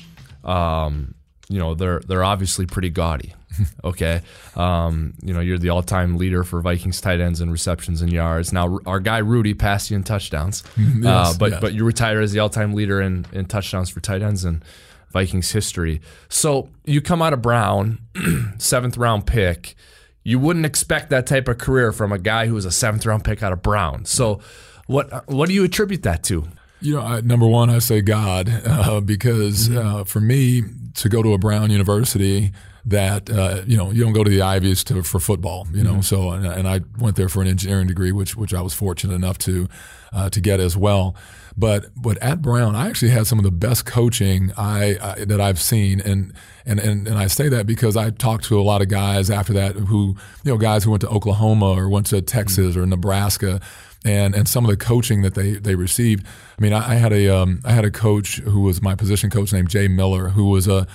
um, 0.44 1.14
you 1.48 1.58
know 1.58 1.74
they're 1.74 2.00
they're 2.00 2.24
obviously 2.24 2.66
pretty 2.66 2.90
gaudy. 2.90 3.34
Okay, 3.82 4.20
um, 4.54 5.14
you 5.22 5.32
know 5.32 5.40
you're 5.40 5.56
the 5.56 5.70
all-time 5.70 6.18
leader 6.18 6.44
for 6.44 6.60
Vikings 6.60 7.00
tight 7.00 7.20
ends 7.20 7.40
and 7.40 7.50
receptions 7.50 8.02
and 8.02 8.12
yards. 8.12 8.52
Now 8.52 8.80
our 8.84 9.00
guy 9.00 9.18
Rudy 9.18 9.54
passed 9.54 9.90
you 9.90 9.96
in 9.96 10.02
touchdowns, 10.02 10.62
Yes, 10.76 11.06
uh, 11.06 11.34
but 11.38 11.52
yes. 11.52 11.60
but 11.62 11.72
you 11.72 11.84
retired 11.86 12.22
as 12.22 12.32
the 12.32 12.40
all-time 12.40 12.74
leader 12.74 13.00
in, 13.00 13.24
in 13.32 13.46
touchdowns 13.46 13.88
for 13.88 14.00
tight 14.00 14.20
ends 14.20 14.44
in 14.44 14.62
Vikings 15.10 15.52
history. 15.52 16.02
So 16.28 16.68
you 16.84 17.00
come 17.00 17.22
out 17.22 17.32
of 17.32 17.40
Brown, 17.40 17.98
seventh 18.58 18.98
round 18.98 19.26
pick. 19.26 19.74
You 20.22 20.38
wouldn't 20.38 20.66
expect 20.66 21.08
that 21.10 21.26
type 21.26 21.48
of 21.48 21.56
career 21.56 21.92
from 21.92 22.12
a 22.12 22.18
guy 22.18 22.48
who 22.48 22.54
was 22.54 22.66
a 22.66 22.72
seventh 22.72 23.06
round 23.06 23.24
pick 23.24 23.42
out 23.42 23.54
of 23.54 23.62
Brown. 23.62 24.04
So 24.04 24.40
what 24.86 25.28
what 25.28 25.48
do 25.48 25.54
you 25.54 25.64
attribute 25.64 26.02
that 26.02 26.22
to? 26.24 26.46
You 26.80 26.96
know, 26.96 27.00
I, 27.00 27.20
number 27.20 27.46
one, 27.46 27.70
I 27.70 27.78
say 27.78 28.00
God, 28.00 28.48
uh, 28.66 29.00
because 29.00 29.70
uh, 29.70 30.04
for 30.04 30.20
me 30.20 30.62
to 30.94 31.08
go 31.08 31.22
to 31.22 31.32
a 31.34 31.38
Brown 31.38 31.70
University, 31.70 32.52
that 32.86 33.28
uh, 33.28 33.62
you 33.66 33.76
know, 33.76 33.90
you 33.90 34.04
don't 34.04 34.12
go 34.12 34.22
to 34.22 34.30
the 34.30 34.42
Ivies 34.42 34.84
to, 34.84 35.02
for 35.02 35.18
football. 35.18 35.66
You 35.72 35.82
know, 35.82 36.00
so 36.00 36.30
and, 36.30 36.46
and 36.46 36.68
I 36.68 36.80
went 36.98 37.16
there 37.16 37.28
for 37.28 37.42
an 37.42 37.48
engineering 37.48 37.88
degree, 37.88 38.12
which 38.12 38.36
which 38.36 38.54
I 38.54 38.62
was 38.62 38.74
fortunate 38.74 39.14
enough 39.14 39.38
to 39.38 39.68
uh, 40.12 40.30
to 40.30 40.40
get 40.40 40.60
as 40.60 40.76
well. 40.76 41.16
But 41.56 41.86
but 41.96 42.16
at 42.18 42.42
Brown, 42.42 42.76
I 42.76 42.88
actually 42.88 43.10
had 43.10 43.26
some 43.26 43.38
of 43.38 43.42
the 43.44 43.50
best 43.50 43.86
coaching 43.86 44.52
I, 44.56 44.96
I 45.02 45.24
that 45.24 45.40
I've 45.40 45.60
seen, 45.60 46.00
and 46.00 46.32
and 46.64 46.78
and 46.78 47.08
and 47.08 47.18
I 47.18 47.26
say 47.26 47.48
that 47.48 47.66
because 47.66 47.96
I 47.96 48.10
talked 48.10 48.44
to 48.44 48.60
a 48.60 48.62
lot 48.62 48.82
of 48.82 48.88
guys 48.88 49.30
after 49.30 49.52
that 49.54 49.74
who 49.74 50.16
you 50.44 50.52
know 50.52 50.58
guys 50.58 50.84
who 50.84 50.90
went 50.90 51.00
to 51.00 51.08
Oklahoma 51.08 51.72
or 51.72 51.88
went 51.88 52.06
to 52.06 52.22
Texas 52.22 52.76
or 52.76 52.86
Nebraska 52.86 53.60
and 54.04 54.34
and 54.36 54.48
some 54.48 54.64
of 54.64 54.70
the 54.70 54.76
coaching 54.76 55.22
that 55.22 55.34
they 55.34 55.52
they 55.54 55.74
received. 55.74 56.24
I 56.56 56.62
mean, 56.62 56.72
I, 56.72 56.92
I 56.92 56.94
had 56.94 57.12
a 57.12 57.28
um, 57.28 57.60
I 57.64 57.72
had 57.72 57.84
a 57.84 57.90
coach 57.90 58.36
who 58.36 58.60
was 58.60 58.80
my 58.80 58.94
position 58.94 59.30
coach 59.30 59.52
named 59.52 59.70
Jay 59.70 59.88
Miller, 59.88 60.28
who 60.28 60.50
was 60.50 60.68
a 60.68 60.86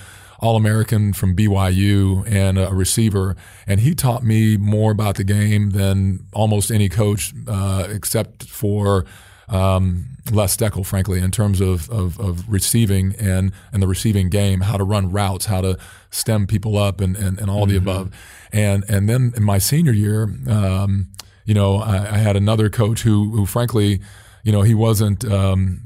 All 0.42 0.56
American 0.56 1.12
from 1.12 1.36
BYU 1.36 2.30
and 2.30 2.58
a 2.58 2.74
receiver, 2.74 3.36
and 3.66 3.80
he 3.80 3.94
taught 3.94 4.22
me 4.24 4.56
more 4.56 4.90
about 4.90 5.14
the 5.14 5.24
game 5.24 5.70
than 5.70 6.26
almost 6.32 6.70
any 6.70 6.88
coach, 6.88 7.32
uh, 7.46 7.86
except 7.88 8.44
for. 8.44 9.04
Um, 9.48 10.06
Les 10.30 10.56
Steckel, 10.56 10.86
frankly, 10.86 11.18
in 11.20 11.30
terms 11.30 11.60
of, 11.60 11.90
of, 11.90 12.18
of 12.20 12.48
receiving 12.48 13.14
and, 13.18 13.52
and 13.72 13.82
the 13.82 13.88
receiving 13.88 14.30
game, 14.30 14.62
how 14.62 14.78
to 14.78 14.84
run 14.84 15.10
routes, 15.10 15.46
how 15.46 15.60
to 15.60 15.76
stem 16.10 16.46
people 16.46 16.78
up, 16.78 17.00
and, 17.00 17.16
and, 17.16 17.38
and 17.38 17.50
all 17.50 17.66
the 17.66 17.76
above. 17.76 18.12
And 18.52 18.84
and 18.88 19.08
then 19.08 19.32
in 19.36 19.42
my 19.42 19.58
senior 19.58 19.92
year, 19.92 20.24
um, 20.48 21.08
you 21.44 21.54
know, 21.54 21.76
I, 21.76 21.96
I 21.96 22.18
had 22.18 22.36
another 22.36 22.68
coach 22.68 23.02
who, 23.02 23.30
who 23.30 23.46
frankly, 23.46 24.00
you 24.44 24.52
know, 24.52 24.62
he 24.62 24.74
wasn't 24.74 25.24
um, 25.24 25.82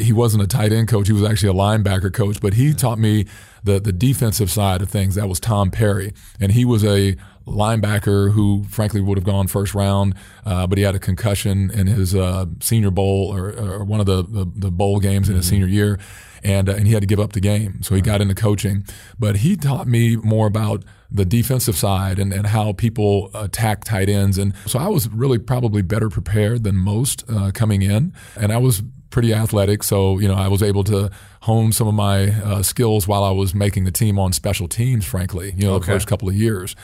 he 0.00 0.12
wasn't 0.12 0.42
a 0.42 0.46
tight 0.46 0.72
end 0.72 0.88
coach. 0.88 1.06
He 1.06 1.12
was 1.12 1.24
actually 1.24 1.50
a 1.50 1.54
linebacker 1.54 2.12
coach, 2.12 2.40
but 2.40 2.54
he 2.54 2.72
taught 2.72 2.98
me 2.98 3.26
the 3.64 3.80
the 3.80 3.92
defensive 3.92 4.50
side 4.50 4.82
of 4.82 4.88
things. 4.88 5.14
That 5.14 5.28
was 5.28 5.40
Tom 5.40 5.70
Perry, 5.70 6.12
and 6.40 6.52
he 6.52 6.64
was 6.64 6.84
a 6.84 7.16
linebacker 7.46 8.32
who, 8.32 8.64
frankly, 8.64 9.00
would 9.00 9.18
have 9.18 9.24
gone 9.24 9.46
first 9.46 9.74
round, 9.74 10.14
uh, 10.46 10.66
but 10.66 10.78
he 10.78 10.84
had 10.84 10.94
a 10.94 10.98
concussion 10.98 11.70
in 11.70 11.86
his 11.86 12.14
uh, 12.14 12.46
senior 12.60 12.90
bowl 12.90 13.34
or, 13.34 13.50
or 13.58 13.84
one 13.84 13.98
of 13.98 14.06
the, 14.06 14.22
the, 14.22 14.46
the 14.54 14.70
bowl 14.70 15.00
games 15.00 15.28
in 15.28 15.34
his 15.36 15.48
senior 15.48 15.66
year, 15.66 15.98
and 16.42 16.68
uh, 16.68 16.74
and 16.74 16.86
he 16.86 16.92
had 16.92 17.02
to 17.02 17.06
give 17.06 17.20
up 17.20 17.32
the 17.32 17.40
game. 17.40 17.82
So 17.82 17.94
he 17.94 18.00
got 18.00 18.20
into 18.20 18.34
coaching, 18.34 18.84
but 19.18 19.38
he 19.38 19.56
taught 19.56 19.86
me 19.86 20.16
more 20.16 20.46
about 20.46 20.84
the 21.10 21.24
defensive 21.24 21.76
side 21.76 22.18
and, 22.18 22.32
and 22.32 22.46
how 22.46 22.72
people 22.72 23.30
attack 23.34 23.82
tight 23.82 24.08
ends. 24.08 24.38
And 24.38 24.54
so 24.66 24.78
I 24.78 24.86
was 24.88 25.08
really 25.08 25.38
probably 25.38 25.82
better 25.82 26.08
prepared 26.08 26.62
than 26.62 26.76
most 26.76 27.24
uh, 27.28 27.50
coming 27.52 27.82
in. 27.82 28.14
And 28.36 28.52
I 28.52 28.58
was 28.58 28.82
pretty 29.10 29.34
athletic. 29.34 29.82
So, 29.82 30.18
you 30.18 30.28
know, 30.28 30.34
I 30.34 30.48
was 30.48 30.62
able 30.62 30.84
to 30.84 31.10
hone 31.42 31.72
some 31.72 31.88
of 31.88 31.94
my 31.94 32.30
uh, 32.42 32.62
skills 32.62 33.08
while 33.08 33.24
I 33.24 33.30
was 33.30 33.54
making 33.54 33.84
the 33.84 33.90
team 33.90 34.18
on 34.18 34.32
special 34.32 34.68
teams, 34.68 35.04
frankly, 35.04 35.52
you 35.56 35.66
know, 35.66 35.78
the 35.78 35.86
first 35.86 36.06
couple 36.06 36.28
of 36.28 36.34
years. 36.34 36.76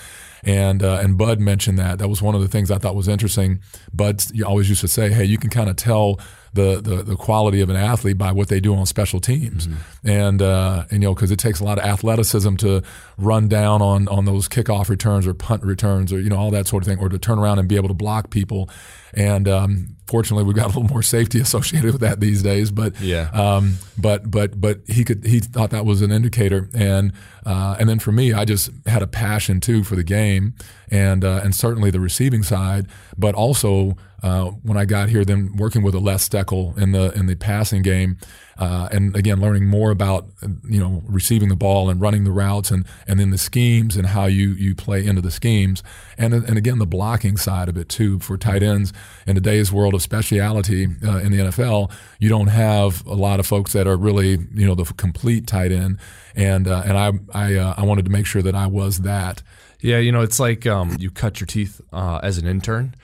And 0.42 0.82
uh, 0.82 1.00
and 1.02 1.18
Bud 1.18 1.40
mentioned 1.40 1.78
that. 1.78 1.98
That 1.98 2.08
was 2.08 2.22
one 2.22 2.34
of 2.34 2.40
the 2.40 2.46
things 2.46 2.70
I 2.70 2.78
thought 2.78 2.94
was 2.94 3.08
interesting. 3.08 3.60
Bud 3.92 4.20
always 4.44 4.68
used 4.68 4.80
to 4.82 4.88
say, 4.88 5.10
"Hey, 5.10 5.24
you 5.24 5.38
can 5.38 5.50
kind 5.50 5.68
of 5.68 5.74
tell 5.74 6.20
the, 6.52 6.80
the 6.80 7.02
the 7.02 7.16
quality 7.16 7.60
of 7.62 7.68
an 7.68 7.74
athlete 7.74 8.16
by 8.16 8.30
what 8.30 8.48
they 8.48 8.60
do 8.60 8.74
on 8.76 8.86
special 8.86 9.18
teams." 9.18 9.66
And 10.04 10.40
uh, 10.40 10.84
and 10.90 11.02
you 11.02 11.08
know, 11.08 11.14
because 11.14 11.32
it 11.32 11.40
takes 11.40 11.58
a 11.58 11.64
lot 11.64 11.78
of 11.78 11.84
athleticism 11.84 12.56
to 12.56 12.82
run 13.18 13.48
down 13.48 13.82
on 13.82 14.06
on 14.06 14.24
those 14.24 14.48
kickoff 14.48 14.88
returns 14.88 15.26
or 15.26 15.34
punt 15.34 15.64
returns 15.64 16.12
or 16.12 16.20
you 16.20 16.30
know 16.30 16.36
all 16.36 16.50
that 16.52 16.68
sort 16.68 16.84
of 16.84 16.86
thing, 16.86 16.98
or 17.00 17.08
to 17.08 17.18
turn 17.18 17.40
around 17.40 17.58
and 17.58 17.66
be 17.66 17.74
able 17.74 17.88
to 17.88 17.94
block 17.94 18.30
people. 18.30 18.70
And 19.16 19.48
um, 19.48 19.96
fortunately, 20.06 20.44
we've 20.44 20.54
got 20.54 20.66
a 20.66 20.68
little 20.68 20.84
more 20.84 21.02
safety 21.02 21.40
associated 21.46 21.90
with 21.92 22.00
that 22.02 22.20
these 22.20 22.42
days. 22.42 22.70
But 22.70 23.00
Yeah. 23.00 23.30
um, 23.32 23.78
but 23.98 24.30
but 24.30 24.60
but 24.60 24.80
he 24.86 25.02
could 25.04 25.24
he 25.24 25.40
thought 25.40 25.70
that 25.70 25.86
was 25.86 26.02
an 26.02 26.12
indicator, 26.12 26.68
and 26.74 27.12
uh, 27.46 27.76
and 27.80 27.88
then 27.88 27.98
for 27.98 28.12
me, 28.12 28.32
I 28.34 28.44
just 28.44 28.70
had 28.86 29.02
a 29.02 29.06
passion 29.06 29.60
too 29.60 29.82
for 29.84 29.96
the 29.96 30.04
game, 30.04 30.54
and 30.90 31.24
uh, 31.24 31.40
and 31.42 31.54
certainly 31.54 31.90
the 31.90 32.00
receiving 32.00 32.42
side, 32.42 32.86
but 33.16 33.34
also 33.34 33.96
uh, 34.22 34.46
when 34.62 34.76
I 34.76 34.84
got 34.84 35.08
here, 35.08 35.24
then 35.24 35.56
working 35.56 35.82
with 35.82 35.94
a 35.94 36.00
Les 36.00 36.28
Steckel 36.28 36.76
in 36.78 36.92
the 36.92 37.10
in 37.18 37.24
the 37.26 37.34
passing 37.36 37.80
game, 37.82 38.18
uh, 38.58 38.88
and 38.90 39.14
again 39.16 39.40
learning 39.40 39.66
more 39.66 39.90
about 39.90 40.26
you 40.68 40.80
know 40.80 41.02
receiving 41.06 41.48
the 41.48 41.56
ball 41.56 41.90
and 41.90 42.00
running 42.00 42.24
the 42.24 42.30
routes, 42.30 42.70
and 42.70 42.86
and 43.06 43.20
then 43.20 43.30
the 43.30 43.38
schemes 43.38 43.96
and 43.96 44.08
how 44.08 44.26
you 44.26 44.50
you 44.50 44.74
play 44.74 45.04
into 45.04 45.20
the 45.20 45.30
schemes, 45.30 45.82
and 46.16 46.34
and 46.34 46.56
again 46.56 46.78
the 46.78 46.86
blocking 46.86 47.36
side 47.36 47.68
of 47.68 47.76
it 47.76 47.88
too 47.88 48.18
for 48.18 48.36
tight 48.36 48.62
ends 48.62 48.92
in 49.26 49.34
today's 49.34 49.72
world 49.72 49.94
of 49.94 50.02
speciality 50.02 50.86
uh, 51.06 51.18
in 51.18 51.32
the 51.32 51.38
NFL, 51.38 51.90
you 52.18 52.28
don't 52.28 52.48
have 52.48 53.04
a 53.06 53.14
lot 53.14 53.40
of 53.40 53.46
folks 53.46 53.72
that 53.72 53.86
are 53.86 53.96
really 53.96 54.38
you 54.54 54.66
know 54.66 54.74
the 54.74 54.84
complete 54.84 55.46
tight 55.46 55.72
end, 55.72 55.98
and 56.34 56.68
uh, 56.68 56.82
and 56.84 56.96
I 56.96 57.12
I 57.34 57.54
uh, 57.54 57.74
I 57.76 57.84
wanted 57.84 58.04
to 58.04 58.10
make 58.10 58.26
sure 58.26 58.42
that 58.42 58.54
I 58.54 58.66
was 58.66 58.98
that. 58.98 59.42
Yeah, 59.80 59.98
you 59.98 60.10
know, 60.10 60.22
it's 60.22 60.40
like 60.40 60.66
um, 60.66 60.96
you 60.98 61.10
cut 61.10 61.40
your 61.40 61.46
teeth 61.46 61.80
uh, 61.92 62.20
as 62.22 62.38
an 62.38 62.46
intern. 62.46 62.94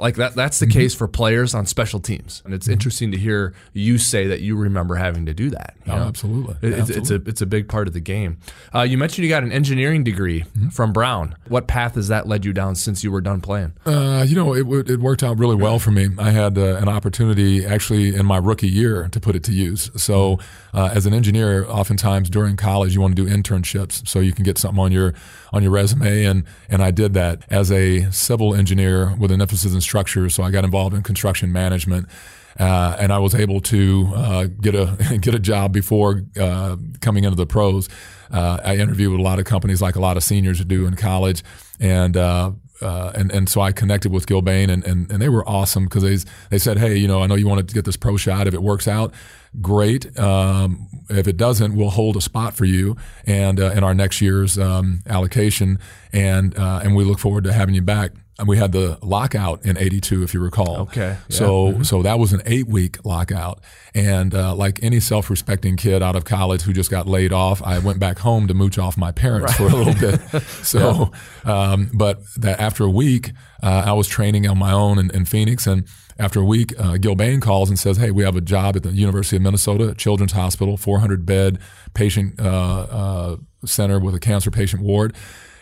Like 0.00 0.16
that 0.16 0.34
that's 0.34 0.58
the 0.58 0.66
case 0.66 0.94
for 0.94 1.08
players 1.08 1.54
on 1.54 1.64
special 1.64 1.98
teams. 1.98 2.42
And 2.44 2.52
it's 2.52 2.68
interesting 2.68 3.10
to 3.12 3.16
hear 3.16 3.54
you 3.72 3.96
say 3.96 4.26
that 4.26 4.42
you 4.42 4.54
remember 4.54 4.96
having 4.96 5.24
to 5.26 5.32
do 5.32 5.48
that. 5.50 5.76
Oh, 5.86 5.92
absolutely. 5.92 6.56
It- 6.60 6.78
It's, 6.78 6.90
it's 6.90 7.10
a 7.10 7.14
it's 7.26 7.40
a 7.40 7.46
big 7.46 7.68
part 7.68 7.88
of 7.88 7.94
the 7.94 8.00
game. 8.00 8.36
Uh, 8.74 8.82
you 8.82 8.98
mentioned 8.98 9.24
you 9.24 9.30
got 9.30 9.42
an 9.44 9.50
engineering 9.52 10.04
degree 10.04 10.44
from 10.72 10.92
Brown. 10.92 11.36
What 11.48 11.66
path 11.68 11.94
has 11.94 12.08
that 12.08 12.28
led 12.28 12.44
you 12.44 12.52
down 12.52 12.74
since 12.74 13.02
you 13.02 13.10
were 13.10 13.22
done 13.22 13.40
playing? 13.40 13.72
Uh, 13.86 14.26
you 14.28 14.36
know, 14.36 14.52
it, 14.54 14.90
it 14.90 15.00
worked 15.00 15.22
out 15.22 15.38
really 15.38 15.56
well 15.56 15.78
for 15.78 15.90
me. 15.90 16.08
I 16.18 16.30
had 16.32 16.58
uh, 16.58 16.76
an 16.76 16.88
opportunity 16.88 17.64
actually 17.64 18.14
in 18.14 18.26
my 18.26 18.36
rookie 18.36 18.68
year 18.68 19.08
to 19.10 19.20
put 19.20 19.34
it 19.36 19.42
to 19.44 19.52
use. 19.52 19.90
So, 19.96 20.38
uh, 20.74 20.90
as 20.92 21.06
an 21.06 21.14
engineer, 21.14 21.64
oftentimes 21.66 22.28
during 22.28 22.56
college, 22.56 22.94
you 22.94 23.00
want 23.00 23.16
to 23.16 23.24
do 23.24 23.28
internships 23.34 24.06
so 24.06 24.20
you 24.20 24.32
can 24.32 24.44
get 24.44 24.58
something 24.58 24.78
on 24.84 24.92
your 24.92 25.14
on 25.50 25.62
your 25.62 25.72
resume, 25.72 26.24
and 26.24 26.44
and 26.68 26.82
I 26.82 26.90
did 26.90 27.14
that 27.14 27.42
as 27.48 27.72
a 27.72 28.10
civil 28.12 28.54
engineer 28.54 29.16
with 29.16 29.30
an 29.30 29.40
emphasis 29.40 29.77
in 29.78 29.82
structure. 29.82 30.28
So 30.28 30.42
I 30.42 30.50
got 30.50 30.64
involved 30.64 30.94
in 30.94 31.02
construction 31.02 31.52
management. 31.52 32.08
Uh, 32.58 32.96
and 32.98 33.12
I 33.12 33.18
was 33.18 33.36
able 33.36 33.60
to 33.60 34.12
uh, 34.16 34.44
get 34.60 34.74
a 34.74 35.18
get 35.20 35.34
a 35.34 35.38
job 35.38 35.72
before 35.72 36.22
uh, 36.38 36.76
coming 37.00 37.24
into 37.24 37.36
the 37.36 37.46
pros. 37.46 37.88
Uh, 38.30 38.58
I 38.64 38.76
interviewed 38.76 39.12
with 39.12 39.20
a 39.20 39.22
lot 39.22 39.38
of 39.38 39.44
companies, 39.44 39.80
like 39.80 39.96
a 39.96 40.00
lot 40.00 40.16
of 40.16 40.24
seniors 40.24 40.62
do 40.64 40.86
in 40.86 40.96
college, 40.96 41.44
and 41.78 42.16
uh, 42.16 42.50
uh, 42.82 43.12
and 43.14 43.30
and 43.30 43.48
so 43.48 43.60
I 43.60 43.70
connected 43.70 44.10
with 44.10 44.26
Gilbane, 44.26 44.70
and 44.70 44.84
and, 44.84 45.10
and 45.10 45.22
they 45.22 45.28
were 45.28 45.48
awesome 45.48 45.84
because 45.84 46.02
they 46.02 46.18
they 46.50 46.58
said, 46.58 46.78
hey, 46.78 46.96
you 46.96 47.06
know, 47.06 47.22
I 47.22 47.28
know 47.28 47.36
you 47.36 47.46
wanted 47.46 47.68
to 47.68 47.74
get 47.74 47.84
this 47.84 47.96
pro 47.96 48.16
shot. 48.16 48.48
If 48.48 48.54
it 48.54 48.62
works 48.62 48.88
out, 48.88 49.14
great. 49.60 50.18
Um, 50.18 50.88
if 51.08 51.28
it 51.28 51.36
doesn't, 51.36 51.76
we'll 51.76 51.90
hold 51.90 52.16
a 52.16 52.20
spot 52.20 52.54
for 52.54 52.64
you 52.64 52.96
and 53.24 53.60
in 53.60 53.84
our 53.84 53.94
next 53.94 54.20
year's 54.20 54.58
um, 54.58 55.02
allocation, 55.06 55.78
and 56.12 56.54
and 56.56 56.96
we 56.96 57.04
look 57.04 57.20
forward 57.20 57.44
to 57.44 57.52
having 57.52 57.76
you 57.76 57.82
back. 57.82 58.12
And 58.38 58.46
we 58.46 58.56
had 58.56 58.70
the 58.70 58.98
lockout 59.02 59.64
in 59.66 59.76
'82, 59.76 60.22
if 60.22 60.32
you 60.32 60.38
recall. 60.38 60.82
Okay, 60.82 61.00
yeah. 61.00 61.16
So 61.28 61.82
so 61.82 62.02
that 62.02 62.20
was 62.20 62.32
an 62.32 62.40
eight 62.46 62.68
week 62.68 63.04
lockout, 63.04 63.60
and 63.94 64.32
uh, 64.32 64.54
like 64.54 64.80
any 64.80 65.00
self 65.00 65.28
respecting 65.28 65.76
kid 65.76 66.04
out 66.04 66.14
of 66.14 66.24
college 66.24 66.62
who 66.62 66.72
just 66.72 66.88
got 66.88 67.08
laid 67.08 67.32
off, 67.32 67.60
I 67.62 67.80
went 67.80 67.98
back 67.98 68.20
home 68.20 68.46
to 68.46 68.54
mooch 68.54 68.78
off 68.78 68.96
my 68.96 69.10
parents 69.10 69.54
for 69.54 69.64
a 69.64 69.74
little 69.74 69.94
bit. 69.94 70.20
So, 70.62 71.12
um, 71.44 71.90
but 71.94 72.20
that 72.36 72.60
after 72.60 72.84
a 72.84 72.90
week, 72.90 73.32
uh, 73.62 73.84
I 73.86 73.92
was 73.92 74.06
training 74.06 74.46
on 74.46 74.58
my 74.58 74.70
own 74.70 74.98
in, 74.98 75.10
in 75.12 75.24
Phoenix, 75.24 75.66
and 75.66 75.86
after 76.18 76.40
a 76.40 76.44
week, 76.44 76.78
uh, 76.78 76.94
Gilbane 76.94 77.40
calls 77.40 77.68
and 77.68 77.78
says, 77.78 77.96
"Hey, 77.96 78.10
we 78.10 78.22
have 78.24 78.36
a 78.36 78.40
job 78.40 78.76
at 78.76 78.82
the 78.82 78.90
University 78.90 79.36
of 79.36 79.42
Minnesota 79.42 79.94
Children's 79.94 80.32
Hospital, 80.32 80.76
400 80.76 81.24
bed 81.24 81.58
patient 81.94 82.38
uh, 82.40 82.86
uh, 82.90 83.36
center 83.64 83.98
with 83.98 84.14
a 84.14 84.20
cancer 84.20 84.50
patient 84.50 84.82
ward." 84.82 85.14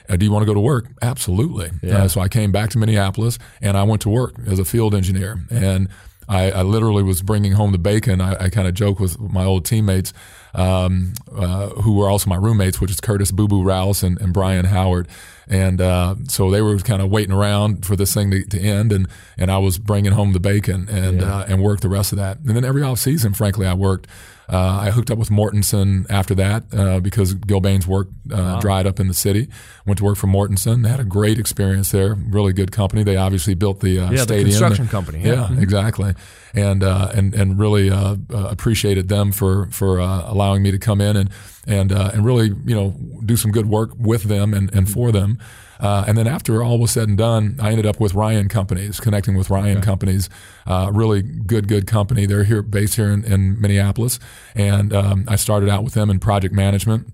Uh, 0.08 0.16
do 0.16 0.24
you 0.24 0.32
want 0.32 0.42
to 0.42 0.46
go 0.46 0.54
to 0.54 0.60
work? 0.60 0.86
Absolutely. 1.02 1.70
Uh, 2.04 2.08
so 2.08 2.20
I 2.20 2.28
came 2.28 2.52
back 2.52 2.70
to 2.70 2.78
Minneapolis 2.78 3.38
and 3.60 3.76
I 3.76 3.82
went 3.82 4.02
to 4.02 4.08
work 4.08 4.34
as 4.46 4.58
a 4.58 4.64
field 4.64 4.94
engineer. 4.94 5.40
And 5.50 5.88
I, 6.28 6.50
I 6.50 6.62
literally 6.62 7.02
was 7.02 7.22
bringing 7.22 7.52
home 7.52 7.72
the 7.72 7.78
bacon. 7.78 8.20
I, 8.20 8.44
I 8.44 8.48
kind 8.48 8.66
of 8.66 8.74
joke 8.74 8.98
with 8.98 9.18
my 9.18 9.44
old 9.44 9.64
teammates 9.64 10.12
um, 10.54 11.12
uh, 11.32 11.68
who 11.68 11.94
were 11.94 12.08
also 12.08 12.28
my 12.28 12.36
roommates, 12.36 12.80
which 12.80 12.90
is 12.90 13.00
Curtis 13.00 13.30
Boo 13.30 13.46
Boo 13.46 13.62
Rouse 13.62 14.02
and, 14.02 14.20
and 14.20 14.32
Brian 14.32 14.64
Howard. 14.64 15.06
And 15.48 15.80
uh, 15.80 16.16
so 16.28 16.50
they 16.50 16.62
were 16.62 16.76
kind 16.78 17.00
of 17.00 17.10
waiting 17.10 17.32
around 17.32 17.86
for 17.86 17.94
this 17.94 18.12
thing 18.12 18.32
to, 18.32 18.44
to 18.44 18.58
end, 18.60 18.90
and, 18.90 19.06
and 19.38 19.48
I 19.48 19.58
was 19.58 19.78
bringing 19.78 20.10
home 20.10 20.32
the 20.32 20.40
bacon 20.40 20.88
and 20.90 21.22
uh, 21.22 21.44
and 21.46 21.62
worked 21.62 21.82
the 21.82 21.88
rest 21.88 22.10
of 22.10 22.18
that. 22.18 22.38
And 22.38 22.56
then 22.56 22.64
every 22.64 22.82
off 22.82 22.98
season, 22.98 23.32
frankly, 23.32 23.64
I 23.64 23.74
worked. 23.74 24.08
Uh, 24.48 24.78
I 24.82 24.90
hooked 24.90 25.10
up 25.10 25.18
with 25.18 25.28
Mortenson 25.28 26.06
after 26.08 26.34
that 26.36 26.64
uh, 26.72 27.00
because 27.00 27.34
Gilbane's 27.34 27.86
work 27.86 28.08
uh, 28.32 28.60
dried 28.60 28.86
up 28.86 29.00
in 29.00 29.08
the 29.08 29.14
city. 29.14 29.48
Went 29.86 29.98
to 29.98 30.04
work 30.04 30.16
for 30.16 30.28
Mortenson. 30.28 30.86
Had 30.86 31.00
a 31.00 31.04
great 31.04 31.38
experience 31.38 31.90
there. 31.90 32.14
Really 32.14 32.52
good 32.52 32.70
company. 32.70 33.02
They 33.02 33.16
obviously 33.16 33.54
built 33.54 33.80
the 33.80 33.98
uh, 33.98 34.02
Yeah, 34.04 34.10
the 34.10 34.18
stadium. 34.18 34.46
construction 34.50 34.88
company, 34.88 35.20
yeah. 35.24 35.50
Yeah, 35.52 35.60
exactly. 35.60 36.14
And 36.54 36.84
uh, 36.84 37.10
and 37.14 37.34
and 37.34 37.58
really 37.58 37.90
uh, 37.90 38.16
uh, 38.32 38.46
appreciated 38.48 39.08
them 39.08 39.32
for 39.32 39.68
for 39.72 40.00
uh, 40.00 40.22
allowing 40.30 40.62
me 40.62 40.70
to 40.70 40.78
come 40.78 41.00
in 41.00 41.16
and 41.16 41.30
and 41.66 41.90
uh, 41.90 42.10
and 42.14 42.24
really 42.24 42.46
you 42.64 42.74
know 42.74 42.94
do 43.24 43.36
some 43.36 43.50
good 43.50 43.66
work 43.66 43.90
with 43.98 44.24
them 44.24 44.54
and, 44.54 44.72
and 44.74 44.88
for 44.88 45.10
them. 45.10 45.38
Uh, 45.80 46.04
and 46.06 46.16
then 46.16 46.26
after 46.26 46.62
all 46.62 46.78
was 46.78 46.90
said 46.90 47.08
and 47.08 47.18
done, 47.18 47.58
I 47.60 47.70
ended 47.70 47.86
up 47.86 48.00
with 48.00 48.14
Ryan 48.14 48.48
Companies, 48.48 49.00
connecting 49.00 49.36
with 49.36 49.50
Ryan 49.50 49.80
Companies, 49.80 50.28
uh, 50.66 50.90
really 50.92 51.22
good, 51.22 51.68
good 51.68 51.86
company. 51.86 52.26
They're 52.26 52.44
here, 52.44 52.62
based 52.62 52.96
here 52.96 53.10
in, 53.10 53.24
in 53.24 53.60
Minneapolis, 53.60 54.18
and 54.54 54.92
um, 54.92 55.24
I 55.28 55.36
started 55.36 55.68
out 55.68 55.84
with 55.84 55.94
them 55.94 56.10
in 56.10 56.18
project 56.18 56.54
management 56.54 57.12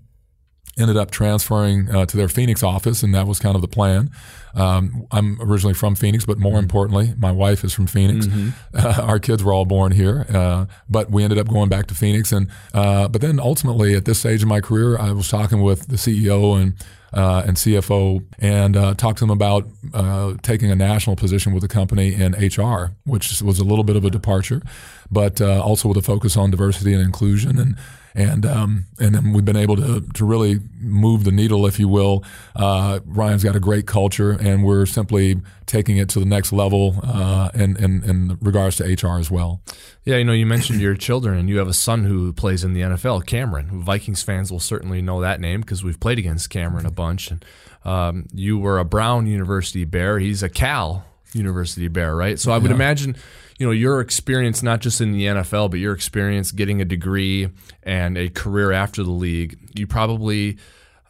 ended 0.77 0.97
up 0.97 1.11
transferring 1.11 1.89
uh, 1.89 2.05
to 2.05 2.17
their 2.17 2.27
Phoenix 2.27 2.63
office, 2.63 3.03
and 3.03 3.13
that 3.13 3.27
was 3.27 3.39
kind 3.39 3.55
of 3.55 3.61
the 3.61 3.67
plan. 3.67 4.09
Um, 4.55 5.07
I'm 5.11 5.39
originally 5.41 5.73
from 5.73 5.95
Phoenix, 5.95 6.25
but 6.25 6.37
more 6.39 6.59
importantly, 6.59 7.13
my 7.17 7.31
wife 7.31 7.63
is 7.63 7.73
from 7.73 7.87
Phoenix. 7.87 8.27
Uh, 8.73 9.01
our 9.03 9.19
kids 9.19 9.43
were 9.43 9.53
all 9.53 9.65
born 9.65 9.91
here, 9.91 10.25
uh, 10.33 10.65
but 10.89 11.11
we 11.11 11.23
ended 11.23 11.39
up 11.39 11.47
going 11.47 11.69
back 11.69 11.87
to 11.87 11.95
Phoenix. 11.95 12.31
And 12.31 12.49
uh, 12.73 13.07
but 13.07 13.21
then 13.21 13.39
ultimately, 13.39 13.95
at 13.95 14.05
this 14.05 14.19
stage 14.19 14.41
of 14.41 14.47
my 14.47 14.61
career, 14.61 14.97
I 14.97 15.11
was 15.11 15.27
talking 15.27 15.61
with 15.61 15.87
the 15.87 15.95
CEO 15.95 16.59
and. 16.59 16.73
Uh, 17.13 17.43
and 17.45 17.57
CFO, 17.57 18.25
and 18.39 18.75
uh, 18.75 18.95
talked 18.95 19.19
to 19.19 19.23
them 19.23 19.29
about 19.29 19.67
uh, 19.93 20.33
taking 20.41 20.71
a 20.71 20.75
national 20.75 21.15
position 21.15 21.53
with 21.53 21.61
the 21.61 21.67
company 21.67 22.11
in 22.13 22.31
HR, 22.33 22.95
which 23.05 23.39
was 23.39 23.59
a 23.59 23.63
little 23.63 23.83
bit 23.83 23.95
of 23.95 24.03
a 24.03 24.09
departure, 24.09 24.63
but 25.11 25.39
uh, 25.39 25.61
also 25.61 25.87
with 25.87 25.97
a 25.97 26.01
focus 26.01 26.35
on 26.35 26.49
diversity 26.49 26.91
and 26.91 27.03
inclusion. 27.03 27.59
And 27.59 27.77
and 28.15 28.45
um, 28.45 28.85
and 28.99 29.15
then 29.15 29.33
we've 29.33 29.45
been 29.45 29.55
able 29.57 29.75
to 29.75 30.01
to 30.01 30.25
really 30.25 30.59
move 30.79 31.23
the 31.23 31.31
needle, 31.31 31.65
if 31.65 31.79
you 31.79 31.87
will. 31.87 32.23
Uh, 32.55 32.99
Ryan's 33.05 33.43
got 33.43 33.55
a 33.55 33.59
great 33.59 33.87
culture, 33.87 34.31
and 34.31 34.63
we're 34.63 34.85
simply 34.85 35.41
taking 35.65 35.97
it 35.97 36.09
to 36.09 36.19
the 36.19 36.25
next 36.25 36.53
level 36.53 36.99
uh, 37.03 37.49
in, 37.53 37.75
in 37.77 38.03
in 38.03 38.37
regards 38.41 38.77
to 38.77 38.83
HR 38.83 39.17
as 39.17 39.31
well. 39.31 39.61
Yeah, 40.03 40.17
you 40.17 40.23
know, 40.23 40.33
you 40.33 40.45
mentioned 40.45 40.81
your 40.81 40.95
children, 40.95 41.37
and 41.37 41.49
you 41.49 41.57
have 41.57 41.67
a 41.67 41.73
son 41.73 42.03
who 42.03 42.33
plays 42.33 42.63
in 42.63 42.73
the 42.73 42.81
NFL, 42.81 43.25
Cameron. 43.25 43.81
Vikings 43.81 44.21
fans 44.21 44.51
will 44.51 44.59
certainly 44.59 45.01
know 45.01 45.21
that 45.21 45.39
name 45.39 45.61
because 45.61 45.83
we've 45.83 45.99
played 45.99 46.19
against 46.19 46.49
Cameron 46.49 46.85
a 46.85 46.91
bunch. 46.91 47.31
And 47.31 47.45
um, 47.85 48.27
you 48.33 48.59
were 48.59 48.79
a 48.79 48.85
Brown 48.85 49.27
University 49.27 49.85
Bear. 49.85 50.19
He's 50.19 50.43
a 50.43 50.49
Cal 50.49 51.05
University 51.33 51.87
Bear, 51.87 52.15
right? 52.15 52.39
So 52.39 52.51
I 52.51 52.57
would 52.57 52.71
imagine, 52.71 53.15
you 53.57 53.65
know, 53.65 53.71
your 53.71 54.01
experience 54.01 54.61
not 54.63 54.81
just 54.81 55.01
in 55.01 55.11
the 55.11 55.25
NFL, 55.25 55.69
but 55.71 55.79
your 55.79 55.93
experience 55.93 56.51
getting 56.51 56.81
a 56.81 56.85
degree 56.85 57.49
and 57.83 58.17
a 58.17 58.29
career 58.29 58.71
after 58.71 59.03
the 59.03 59.11
league. 59.11 59.57
You 59.75 59.87
probably 59.87 60.57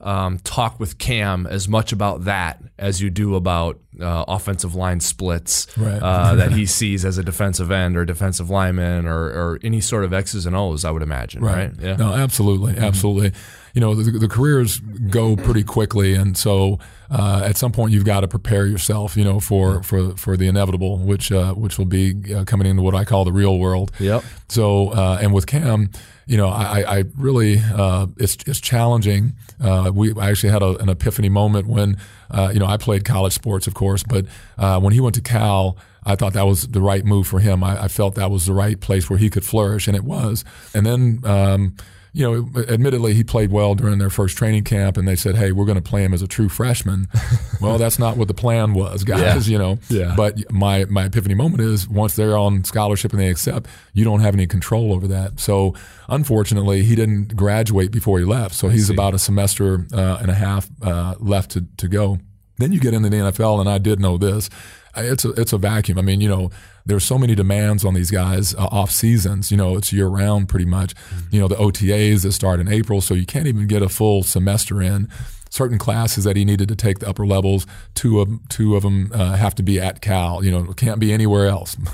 um, 0.01 0.39
talk 0.39 0.79
with 0.79 0.97
Cam 0.97 1.47
as 1.47 1.69
much 1.69 1.93
about 1.93 2.25
that 2.25 2.61
as 2.77 3.01
you 3.01 3.09
do 3.09 3.35
about 3.35 3.79
uh, 4.01 4.25
offensive 4.27 4.75
line 4.75 4.99
splits 4.99 5.67
Right. 5.77 6.01
uh, 6.01 6.35
that 6.41 6.51
he 6.51 6.65
sees 6.65 7.05
as 7.05 7.17
a 7.17 7.23
defensive 7.23 7.71
end 7.71 7.95
or 7.95 8.03
defensive 8.03 8.49
lineman 8.49 9.05
or, 9.07 9.25
or 9.27 9.59
any 9.63 9.79
sort 9.79 10.03
of 10.03 10.11
X's 10.13 10.45
and 10.45 10.55
O's. 10.55 10.83
I 10.83 10.91
would 10.91 11.03
imagine, 11.03 11.41
right? 11.43 11.71
Yeah. 11.79 11.95
No, 11.95 12.13
absolutely, 12.13 12.77
absolutely. 12.77 13.31
You 13.73 13.81
know, 13.81 13.95
the, 13.95 14.19
the 14.19 14.27
careers 14.27 14.79
go 14.79 15.35
pretty 15.35 15.63
quickly, 15.63 16.13
and 16.13 16.37
so 16.37 16.77
uh, 17.09 17.41
at 17.43 17.57
some 17.57 17.71
point 17.71 17.91
you've 17.91 18.05
got 18.05 18.19
to 18.19 18.27
prepare 18.27 18.67
yourself. 18.67 19.17
You 19.17 19.23
know, 19.23 19.39
for 19.39 19.81
for 19.81 20.15
for 20.15 20.37
the 20.37 20.47
inevitable, 20.47 20.99
which 20.99 21.31
uh, 21.31 21.53
which 21.53 21.79
will 21.79 21.85
be 21.85 22.35
uh, 22.35 22.43
coming 22.45 22.67
into 22.67 22.83
what 22.83 22.93
I 22.93 23.03
call 23.03 23.25
the 23.25 23.31
real 23.31 23.57
world. 23.57 23.91
Yep. 23.99 24.23
So, 24.49 24.89
uh, 24.89 25.17
and 25.21 25.33
with 25.33 25.47
Cam, 25.47 25.89
you 26.27 26.37
know, 26.37 26.49
I, 26.49 26.99
I 26.99 27.03
really 27.17 27.59
uh, 27.59 28.07
it's 28.17 28.37
it's 28.45 28.61
challenging. 28.61 29.33
Uh, 29.59 29.91
we 29.93 30.13
I 30.13 30.29
actually 30.29 30.51
had 30.51 30.61
a, 30.61 30.77
an 30.77 30.89
epiphany 30.89 31.29
moment 31.29 31.67
when 31.67 31.97
uh, 32.29 32.51
you 32.53 32.59
know 32.59 32.67
I 32.67 32.77
played 32.77 33.05
college 33.05 33.33
sports, 33.33 33.67
of 33.67 33.73
course, 33.73 34.03
but 34.03 34.25
uh, 34.57 34.79
when 34.79 34.93
he 34.93 34.99
went 34.99 35.15
to 35.15 35.21
Cal. 35.21 35.77
I 36.05 36.17
thought 36.17 36.33
that 36.33 36.45
was 36.45 36.67
the 36.67 36.81
right 36.81 37.05
move 37.05 37.27
for 37.27 37.39
him. 37.39 37.63
I, 37.63 37.83
I 37.83 37.87
felt 37.87 38.15
that 38.15 38.29
was 38.29 38.45
the 38.45 38.53
right 38.53 38.77
place 38.77 39.09
where 39.09 39.17
he 39.17 39.29
could 39.29 39.45
flourish, 39.45 39.87
and 39.87 39.95
it 39.95 40.03
was. 40.03 40.43
And 40.73 40.85
then, 40.85 41.21
um, 41.23 41.77
you 42.15 42.23
know, 42.23 42.61
admittedly, 42.69 43.15
he 43.15 43.23
played 43.23 43.51
well 43.51 43.73
during 43.73 43.97
their 43.97 44.11
first 44.11 44.37
training 44.37 44.63
camp, 44.65 44.97
and 44.97 45.07
they 45.07 45.15
said, 45.15 45.35
"Hey, 45.35 45.51
we're 45.51 45.65
going 45.65 45.81
to 45.81 45.81
play 45.81 46.03
him 46.03 46.13
as 46.13 46.21
a 46.21 46.27
true 46.27 46.47
freshman." 46.47 47.07
well, 47.61 47.79
that's 47.79 47.97
not 47.97 48.17
what 48.17 48.27
the 48.27 48.35
plan 48.35 48.75
was, 48.75 49.03
guys. 49.03 49.49
You 49.49 49.57
know. 49.57 49.79
Yeah. 49.89 50.13
But 50.15 50.51
my 50.51 50.85
my 50.85 51.05
epiphany 51.05 51.33
moment 51.33 51.61
is 51.61 51.89
once 51.89 52.15
they're 52.15 52.37
on 52.37 52.63
scholarship 52.65 53.13
and 53.13 53.19
they 53.19 53.29
accept, 53.29 53.67
you 53.93 54.03
don't 54.03 54.19
have 54.19 54.35
any 54.35 54.45
control 54.45 54.93
over 54.93 55.07
that. 55.07 55.39
So 55.39 55.73
unfortunately, 56.07 56.83
he 56.83 56.95
didn't 56.95 57.35
graduate 57.35 57.91
before 57.91 58.19
he 58.19 58.25
left. 58.25 58.53
So 58.53 58.69
he's 58.69 58.91
about 58.91 59.15
a 59.15 59.19
semester 59.19 59.87
uh, 59.91 60.19
and 60.21 60.29
a 60.29 60.35
half 60.35 60.69
uh, 60.83 61.15
left 61.19 61.51
to 61.51 61.65
to 61.77 61.87
go. 61.87 62.19
Then 62.57 62.71
you 62.71 62.79
get 62.79 62.93
into 62.93 63.09
the 63.09 63.17
NFL, 63.17 63.59
and 63.59 63.67
I 63.67 63.79
did 63.79 63.99
know 63.99 64.19
this. 64.19 64.51
It's 64.95 65.25
a 65.25 65.31
it's 65.31 65.53
a 65.53 65.57
vacuum. 65.57 65.97
I 65.97 66.01
mean, 66.01 66.21
you 66.21 66.29
know, 66.29 66.51
there's 66.85 67.03
so 67.03 67.17
many 67.17 67.35
demands 67.35 67.83
on 67.83 67.93
these 67.93 68.11
guys 68.11 68.53
uh, 68.55 68.67
off 68.71 68.91
seasons. 68.91 69.51
You 69.51 69.57
know, 69.57 69.75
it's 69.77 69.91
year 69.91 70.07
round 70.07 70.49
pretty 70.49 70.65
much. 70.65 70.93
You 71.31 71.39
know, 71.39 71.47
the 71.47 71.55
OTAs 71.55 72.23
that 72.23 72.31
start 72.33 72.59
in 72.59 72.67
April, 72.67 73.01
so 73.01 73.13
you 73.13 73.25
can't 73.25 73.47
even 73.47 73.67
get 73.67 73.81
a 73.81 73.89
full 73.89 74.23
semester 74.23 74.81
in. 74.81 75.09
Certain 75.49 75.77
classes 75.77 76.23
that 76.23 76.35
he 76.35 76.45
needed 76.45 76.67
to 76.69 76.75
take 76.75 76.97
the 76.97 77.07
upper 77.07 77.27
levels, 77.27 77.67
two 77.93 78.19
of 78.19 78.29
two 78.49 78.75
of 78.75 78.81
them 78.81 79.11
uh, 79.13 79.35
have 79.35 79.53
to 79.55 79.63
be 79.63 79.79
at 79.79 80.01
Cal. 80.01 80.43
You 80.43 80.51
know, 80.51 80.73
can't 80.73 80.99
be 80.99 81.13
anywhere 81.13 81.47
else. 81.47 81.77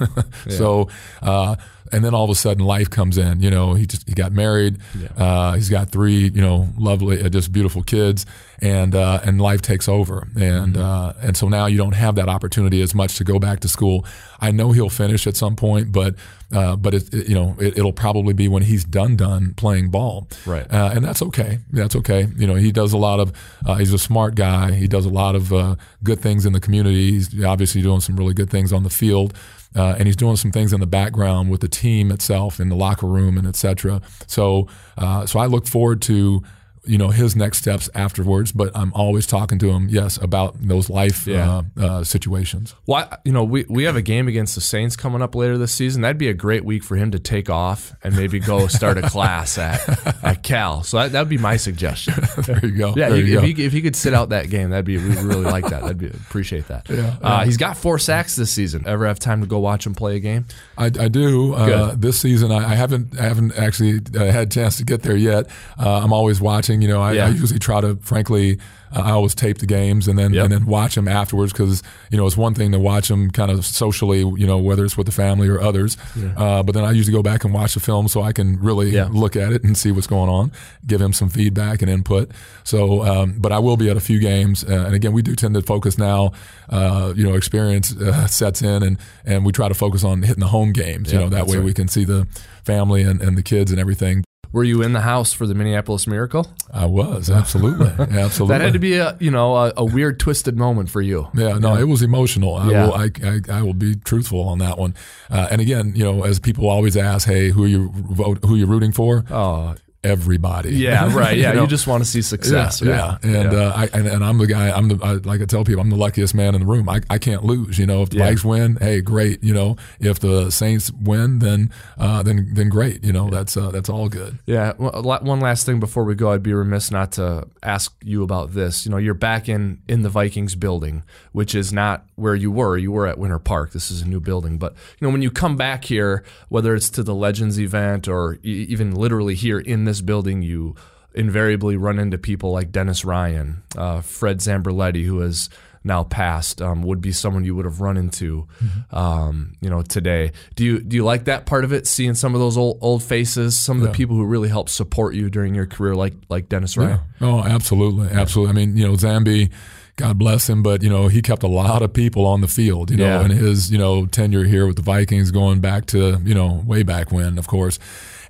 So, 0.49 0.89
uh, 1.21 1.55
and 1.91 2.04
then 2.04 2.13
all 2.13 2.23
of 2.23 2.30
a 2.30 2.36
sudden, 2.36 2.63
life 2.65 2.89
comes 2.89 3.17
in. 3.17 3.41
You 3.41 3.49
know, 3.49 3.73
he 3.73 3.86
just 3.86 4.08
he 4.08 4.13
got 4.15 4.32
married. 4.32 4.78
Uh, 5.17 5.54
he's 5.54 5.69
got 5.69 5.89
three, 5.89 6.30
you 6.30 6.41
know, 6.41 6.69
lovely, 6.78 7.21
uh, 7.21 7.30
just 7.30 7.52
beautiful 7.52 7.84
kids, 7.84 8.25
and 8.62 8.95
uh, 8.95 9.19
and 9.23 9.39
life 9.41 9.62
takes 9.62 9.88
over. 9.88 10.28
And 10.39 10.78
uh, 10.78 11.13
and 11.21 11.36
so 11.38 11.47
now 11.49 11.65
you 11.67 11.78
don't 11.78 11.95
have 11.95 12.15
that 12.15 12.30
opportunity 12.30 12.82
as 12.82 12.93
much 12.95 13.15
to 13.17 13.23
go 13.23 13.39
back 13.39 13.60
to 13.62 13.67
school. 13.69 14.06
I 14.39 14.52
know 14.52 14.71
he'll 14.71 14.89
finish 14.89 15.28
at 15.28 15.36
some 15.36 15.56
point, 15.56 15.91
but 15.91 16.15
uh, 16.52 16.75
but 16.78 16.93
it, 16.93 17.13
it- 17.13 17.28
you 17.30 17.36
know 17.36 17.56
it, 17.60 17.78
it'll 17.78 17.93
probably 17.93 18.34
be 18.34 18.47
when 18.47 18.63
he's 18.63 18.84
done 18.86 19.15
done 19.15 19.54
playing 19.56 19.89
ball. 19.89 20.28
Right. 20.45 20.65
Uh, 20.71 20.91
and 20.93 21.04
that's 21.04 21.21
okay. 21.21 21.60
That's 21.71 21.95
okay. 21.97 22.28
You 22.38 22.47
know, 22.47 22.56
he 22.56 22.71
does 22.71 22.93
a 22.93 22.97
lot 22.97 23.19
of. 23.19 23.34
Uh, 23.65 23.75
he's 23.75 23.93
a 23.93 23.99
smart 23.99 24.36
guy. 24.36 24.71
He 24.71 24.88
does 24.88 25.06
a 25.06 25.10
lot 25.10 25.36
of 25.36 25.52
uh, 25.54 25.75
good 26.04 26.19
things 26.21 26.45
in 26.45 26.54
the 26.54 26.60
community. 26.60 27.12
He's 27.12 27.43
obviously 27.43 27.82
doing 27.82 27.99
some 27.99 28.15
really 28.15 28.34
good 28.34 28.49
things 28.49 28.71
on 28.73 28.84
the 28.84 28.89
field. 28.89 29.34
Uh, 29.75 29.95
and 29.97 30.08
he's 30.08 30.15
doing 30.15 30.36
some 30.36 30.51
things 30.51 30.73
in 30.73 30.79
the 30.79 30.88
background 30.88 31.49
with 31.49 31.62
the 31.62 31.67
team 31.67 32.12
itself, 32.12 32.60
in 32.60 32.69
the 32.69 32.75
locker 32.75 33.05
room, 33.05 33.38
and 33.38 33.47
et 33.47 33.55
cetera. 33.55 34.01
So, 34.25 34.67
uh, 34.97 35.25
so 35.25 35.39
I 35.39 35.45
look 35.45 35.67
forward 35.67 36.01
to 36.03 36.41
you 36.89 36.97
know 36.97 37.10
his 37.10 37.36
next 37.36 37.60
steps 37.60 37.89
afterwards. 37.93 38.52
But 38.52 38.71
I'm 38.75 38.91
always 38.93 39.25
talking 39.28 39.60
to 39.60 39.69
him, 39.69 39.88
yes, 39.89 40.17
about 40.17 40.56
those 40.60 40.89
life 40.89 41.28
Yeah. 41.28 41.62
uh, 41.78 41.82
uh, 41.86 42.04
situations. 42.04 42.73
Well, 42.86 43.08
you 43.23 43.32
know, 43.32 43.43
we, 43.43 43.65
we 43.69 43.84
have 43.84 43.95
a 43.95 44.02
game 44.02 44.28
against 44.28 44.56
the 44.56 44.62
Saints 44.62 44.95
coming 44.95 45.21
up 45.21 45.36
later 45.36 45.58
this 45.58 45.71
season. 45.71 46.02
That'd 46.02 46.17
be 46.17 46.28
a 46.30 46.34
great 46.34 46.65
week 46.65 46.84
for 46.84 46.95
him 46.95 47.12
to 47.12 47.19
take 47.19 47.49
off 47.49 47.93
and 48.04 48.15
maybe 48.15 48.39
go 48.39 48.67
start 48.67 48.97
a 48.97 49.04
class 49.10 49.58
at, 49.58 49.80
at 50.23 50.43
Cal. 50.43 50.84
So 50.84 51.08
that 51.08 51.19
would 51.19 51.30
be 51.30 51.38
my 51.38 51.58
suggestion. 51.58 52.15
there 52.45 52.60
you 52.65 52.71
go. 52.71 52.93
Yeah, 52.95 53.10
there 53.10 53.17
you 53.17 53.36
if, 53.38 53.41
go. 53.41 53.47
he, 53.47 53.65
if 53.65 53.71
he 53.73 53.82
could 53.82 53.95
sit 53.95 54.13
out 54.13 54.30
that 54.30 54.49
game, 54.49 54.71
that'd 54.71 54.86
be 54.86 54.97
we 54.97 55.15
really 55.21 55.43
like 55.45 55.65
that. 55.69 55.82
That'd 55.82 55.97
be 55.97 56.08
appreciate 56.08 56.67
that. 56.69 56.89
Yeah, 56.89 57.15
Uh, 57.21 57.45
he's 57.45 57.58
got 57.58 57.78
four 57.78 57.99
sacks 57.99 58.36
this 58.36 58.52
season. 58.52 58.84
Ever 58.88 59.06
have 59.06 59.19
time 59.19 59.41
to 59.41 59.47
go 59.47 59.60
watch 59.60 59.86
him 59.86 59.93
play 59.95 60.15
a 60.15 60.19
game? 60.19 60.45
I, 60.78 60.86
I 60.86 61.08
do. 61.08 61.54
Uh, 61.54 61.93
this 61.95 62.19
season, 62.19 62.52
I, 62.52 62.71
I 62.71 62.75
haven't 62.75 63.19
I 63.19 63.23
haven't 63.23 63.56
actually 63.58 63.99
uh, 64.17 64.32
had 64.32 64.47
a 64.47 64.49
chance 64.49 64.78
to 64.78 64.84
get 64.84 65.04
there 65.04 65.15
yet. 65.15 65.47
Uh, 65.78 65.99
I'm 66.04 66.13
always 66.13 66.41
watching. 66.41 66.79
You 66.82 66.88
know, 66.88 67.02
I, 67.02 67.13
Yeah. 67.13 67.26
I 67.28 67.30
usually 67.30 67.60
try 67.60 67.82
to, 67.82 67.96
frankly, 68.02 68.60
uh, 68.96 69.02
I 69.02 69.12
always 69.12 69.36
tape 69.36 69.60
the 69.60 69.65
games 69.68 70.08
and 70.08 70.18
then 70.18 70.34
Yep. 70.34 70.44
and 70.46 70.54
then 70.54 70.65
watch 70.65 70.96
them 70.96 71.08
afterwards 71.08 71.52
because 71.54 71.84
you 72.10 72.18
know 72.18 72.26
it's 72.26 72.36
one 72.38 72.56
thing 72.56 72.72
to 72.72 72.80
watch 72.80 73.08
them 73.08 73.30
kind 73.30 73.52
of 73.52 73.63
socially, 73.65 74.20
you 74.20 74.48
know, 74.48 74.58
whether 74.58 74.84
it's 74.84 74.98
with 74.98 75.06
the 75.06 75.12
family 75.12 75.48
or 75.48 75.62
others. 75.62 75.96
Uh, 76.38 76.63
but 76.63 76.74
then 76.74 76.84
I 76.84 76.92
usually 76.92 77.13
go 77.15 77.22
back 77.22 77.44
and 77.44 77.54
watch 77.54 77.76
the 77.76 77.80
film 77.80 78.08
so 78.08 78.22
I 78.24 78.32
can 78.34 78.60
really 78.60 78.89
Yeah. 78.92 79.08
look 79.12 79.36
at 79.36 79.52
it 79.54 79.63
and 79.63 79.78
see 79.78 79.92
what's 79.92 80.08
going 80.08 80.30
on, 80.30 80.52
give 80.88 81.00
him 81.02 81.13
some 81.13 81.30
feedback 81.30 81.82
and 81.84 81.89
input. 81.92 82.32
So, 82.63 83.04
um, 83.06 83.36
but 83.38 83.52
I 83.52 83.60
will 83.60 83.78
be 83.78 83.89
at 83.92 83.98
a 83.98 84.02
few 84.02 84.20
games, 84.20 84.63
uh, 84.63 84.86
and 84.88 84.96
again, 84.96 85.13
we 85.13 85.22
do 85.22 85.36
tend 85.36 85.54
to 85.56 85.62
focus 85.62 85.98
now. 85.98 86.32
Uh, 86.70 87.13
you 87.15 87.24
know, 87.28 87.36
experience 87.36 87.96
uh, 87.96 88.26
sets 88.28 88.62
in, 88.62 88.82
and 88.84 88.98
and 89.26 89.46
we 89.46 89.52
try 89.52 89.68
to 89.68 89.74
focus 89.76 90.04
on 90.04 90.22
hitting 90.24 90.39
the 90.42 90.48
home 90.48 90.72
games. 90.74 91.12
you 91.13 91.20
know, 91.20 91.30
that 91.30 91.46
way 91.48 91.58
right. 91.58 91.65
we 91.65 91.74
can 91.74 91.88
see 91.88 92.06
the 92.06 92.28
family 92.63 93.02
and, 93.04 93.22
and 93.22 93.38
the 93.38 93.44
kids 93.44 93.72
and 93.72 93.80
everything. 93.80 94.24
Were 94.51 94.63
you 94.63 94.81
in 94.81 94.93
the 94.93 95.01
house 95.01 95.31
for 95.31 95.45
the 95.45 95.53
Minneapolis 95.53 96.07
Miracle? 96.07 96.47
I 96.73 96.85
was 96.88 97.29
absolutely, 97.29 97.88
absolutely. 97.99 98.47
That 98.57 98.62
had 98.62 98.73
to 98.73 98.79
be 98.79 98.95
a 98.95 99.15
you 99.19 99.29
know 99.29 99.55
a, 99.55 99.73
a 99.77 99.85
weird 99.85 100.19
twisted 100.19 100.57
moment 100.57 100.89
for 100.89 101.01
you. 101.01 101.27
Yeah, 101.35 101.59
no, 101.59 101.75
it 101.75 101.83
was 101.83 102.01
emotional. 102.01 102.55
I 102.55 102.71
Yeah. 102.71 102.85
will, 102.88 102.93
I, 102.95 103.12
I, 103.23 103.39
I 103.59 103.62
will 103.62 103.73
be 103.75 103.95
truthful 103.95 104.41
on 104.41 104.57
that 104.59 104.77
one. 104.79 104.95
Uh, 105.29 105.47
and 105.51 105.62
again, 105.62 105.93
you 105.95 106.03
know, 106.03 106.23
as 106.23 106.39
people 106.39 106.67
always 106.67 106.97
ask, 106.97 107.27
"Hey, 107.27 107.49
who 107.49 107.63
are 107.63 107.67
you 107.67 107.91
vote? 107.93 108.39
Who 108.43 108.55
are 108.55 108.57
you 108.57 108.65
rooting 108.65 108.91
for?" 108.91 109.23
Oh, 109.29 109.75
everybody. 110.03 110.75
Yeah, 110.75 111.13
right. 111.17 111.38
Yeah, 111.38 111.49
you, 111.49 111.55
know? 111.57 111.65
just 111.65 111.88
want 111.88 112.03
to 112.03 112.09
see 112.09 112.21
success. 112.21 112.81
Yeah, 112.81 112.91
right? 112.91 113.19
yeah. 113.23 113.41
and 113.41 113.51
Yeah. 113.51 113.59
Uh, 113.59 113.73
I 113.75 113.97
and, 113.97 114.07
and 114.07 114.23
I'm 114.23 114.38
the 114.38 114.47
guy. 114.47 114.71
I'm 114.71 114.88
the 114.88 115.03
I, 115.03 115.13
like 115.13 115.41
I 115.41 115.45
tell 115.45 115.63
people, 115.63 115.81
I'm 115.81 115.89
the 115.89 115.95
luckiest 115.95 116.33
man 116.35 116.55
in 116.55 116.62
the 116.62 116.67
room. 116.67 116.89
I, 116.89 117.01
I 117.09 117.17
can't 117.17 117.43
lose. 117.43 117.77
You 117.77 117.85
know, 117.85 118.03
if 118.03 118.09
the 118.09 118.17
Yeah. 118.17 118.31
Vikes 118.31 118.43
win, 118.43 118.77
hey, 118.77 119.01
great. 119.01 119.43
You 119.43 119.53
know, 119.53 119.77
if 119.99 120.19
the 120.19 120.49
Saints 120.51 120.91
win, 120.91 121.39
then 121.39 121.71
uh, 121.97 122.23
then 122.23 122.49
then 122.53 122.69
great. 122.69 123.03
You 123.03 123.13
know, 123.13 123.29
that's 123.29 123.57
uh, 123.57 123.71
that's 123.71 123.89
all 123.89 124.09
good. 124.09 124.39
Yeah. 124.45 124.73
Well, 124.77 125.03
One 125.21 125.39
last 125.39 125.65
thing 125.65 125.79
before 125.79 126.03
we 126.03 126.15
go, 126.15 126.31
I'd 126.31 126.43
be 126.43 126.53
remiss 126.53 126.91
not 126.91 127.12
to 127.13 127.47
ask 127.63 127.93
you 128.03 128.23
about 128.23 128.53
this. 128.53 128.85
You 128.85 128.91
know, 128.91 128.97
you're 128.97 129.13
back 129.13 129.49
in 129.49 129.81
in 129.88 130.01
the 130.01 130.09
Vikings 130.09 130.55
building, 130.55 131.03
which 131.31 131.53
is 131.55 131.73
not 131.73 132.05
where 132.15 132.35
you 132.35 132.51
were. 132.51 132.77
You 132.77 132.91
were 132.91 133.07
at 133.07 133.17
Winter 133.17 133.39
Park. 133.39 133.71
This 133.71 133.91
is 133.91 134.01
a 134.01 134.07
new 134.07 134.19
building, 134.19 134.57
but 134.57 134.73
you 134.99 135.07
know, 135.07 135.12
when 135.12 135.21
you 135.21 135.31
come 135.31 135.55
back 135.55 135.85
here, 135.85 136.23
whether 136.49 136.75
it's 136.75 136.89
to 136.91 137.03
the 137.03 137.15
Legends 137.15 137.59
event 137.59 138.07
or 138.07 138.38
even 138.43 138.95
literally 138.95 139.35
here 139.35 139.59
in 139.59 139.88
this 139.89 140.02
building, 140.02 140.41
you 140.41 140.75
invariably 141.13 141.75
run 141.75 141.99
into 141.99 142.17
people 142.17 142.52
like 142.52 142.71
Dennis 142.71 143.04
Ryan, 143.04 143.63
uh, 143.78 144.02
Fred 144.02 144.38
Zamberletti, 144.39 145.04
who 145.06 145.19
has 145.19 145.49
now 145.84 146.04
passed, 146.04 146.62
um, 146.62 146.84
would 146.84 147.02
be 147.02 147.12
someone 147.12 147.43
you 147.45 147.56
would 147.56 147.65
have 147.65 147.82
run 147.82 147.97
into, 147.97 148.47
um, 148.91 149.54
you 149.62 149.69
know, 149.69 149.82
today. 149.82 150.32
Do 150.56 150.63
you 150.63 150.80
do 150.80 150.95
you 150.95 151.04
like 151.04 151.25
that 151.25 151.45
part 151.45 151.63
of 151.63 151.71
it? 151.73 151.88
Seeing 151.88 152.13
some 152.15 152.36
of 152.36 152.41
those 152.41 152.58
old 152.58 152.78
old 152.82 153.02
faces, 153.04 153.58
some 153.60 153.78
of 153.78 153.84
the 153.84 153.91
people 153.91 154.15
who 154.15 154.25
really 154.25 154.49
helped 154.49 154.69
support 154.69 155.15
you 155.15 155.30
during 155.30 155.56
your 155.56 155.65
career, 155.65 155.95
like 155.95 156.13
like 156.30 156.49
Dennis 156.49 156.78
Ryan. 156.78 156.99
Oh, 157.21 157.43
absolutely, 157.43 158.10
absolutely. 158.10 158.52
I 158.62 158.65
mean, 158.65 158.78
you 158.78 158.86
know, 158.88 158.93
Zambi, 158.93 159.52
God 159.95 160.17
bless 160.17 160.49
him, 160.49 160.62
but 160.63 160.84
you 160.84 160.89
know, 160.89 161.08
he 161.08 161.21
kept 161.21 161.43
a 161.43 161.47
lot 161.47 161.82
of 161.82 161.93
people 161.93 162.25
on 162.25 162.41
the 162.41 162.47
field. 162.47 162.91
You 162.91 162.97
know, 162.97 163.06
Yeah. 163.19 163.25
in 163.25 163.32
his 163.32 163.71
you 163.71 163.78
know 163.78 164.06
tenure 164.06 164.43
here 164.43 164.67
with 164.67 164.75
the 164.75 164.82
Vikings, 164.84 165.32
going 165.32 165.60
back 165.60 165.86
to 165.88 166.19
you 166.23 166.36
know 166.36 166.62
way 166.65 166.84
back 166.84 167.12
when, 167.12 167.38
of 167.38 167.47
course. 167.47 167.80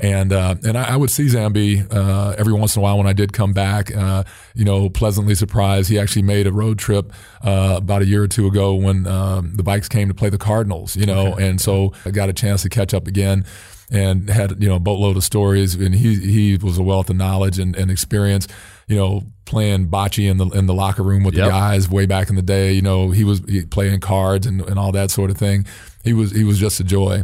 And 0.01 0.31
uh, 0.31 0.55
and 0.63 0.77
I, 0.77 0.93
I 0.93 0.95
would 0.95 1.09
see 1.09 1.25
Zambi 1.25 1.85
uh, 1.93 2.35
every 2.37 2.53
once 2.53 2.75
in 2.75 2.79
a 2.79 2.83
while 2.83 2.97
when 2.97 3.07
I 3.07 3.13
did 3.13 3.33
come 3.33 3.51
back. 3.51 3.93
Uh, 3.95 4.23
you 4.55 4.63
know, 4.63 4.89
pleasantly 4.89 5.35
surprised. 5.35 5.89
He 5.89 5.99
actually 5.99 6.21
made 6.21 6.47
a 6.47 6.53
road 6.53 6.79
trip 6.79 7.11
uh, 7.43 7.73
about 7.77 8.01
a 8.01 8.05
year 8.05 8.23
or 8.23 8.27
two 8.27 8.47
ago 8.47 8.75
when 8.75 9.05
um, 9.07 9.55
the 9.55 9.63
Vikes 9.63 9.89
came 9.89 10.07
to 10.07 10.13
play 10.13 10.29
the 10.29 10.37
Cardinals. 10.37 10.95
You 10.95 11.05
know, 11.05 11.35
and 11.35 11.59
so 11.59 11.93
I 12.05 12.11
got 12.11 12.29
a 12.29 12.33
chance 12.33 12.61
to 12.63 12.69
catch 12.69 12.93
up 12.93 13.07
again 13.07 13.45
and 13.91 14.29
had 14.29 14.61
you 14.61 14.69
know 14.69 14.75
a 14.75 14.79
boatload 14.79 15.17
of 15.17 15.23
stories 15.23 15.73
and 15.75 15.95
he 15.95 16.15
he 16.15 16.57
was 16.57 16.77
a 16.77 16.83
wealth 16.83 17.09
of 17.09 17.15
knowledge 17.15 17.57
and, 17.57 17.75
and 17.75 17.89
experience 17.89 18.47
you 18.87 18.95
know 18.95 19.23
playing 19.45 19.87
bocce 19.89 20.29
in 20.29 20.37
the 20.37 20.45
in 20.49 20.67
the 20.67 20.75
locker 20.75 21.01
room 21.01 21.23
with 21.23 21.33
Yep. 21.33 21.45
the 21.45 21.49
guys 21.49 21.89
way 21.89 22.05
back 22.05 22.29
in 22.29 22.35
the 22.35 22.43
day 22.43 22.71
you 22.71 22.83
know 22.83 23.09
he 23.09 23.23
was 23.23 23.39
he 23.49 23.65
playing 23.65 23.99
cards 23.99 24.45
and, 24.45 24.61
and 24.61 24.77
all 24.77 24.91
that 24.91 25.09
sort 25.09 25.31
of 25.31 25.37
thing 25.37 25.65
he 26.03 26.13
was 26.13 26.31
he 26.31 26.43
was 26.43 26.57
just 26.59 26.79
a 26.79 26.83
joy 26.83 27.23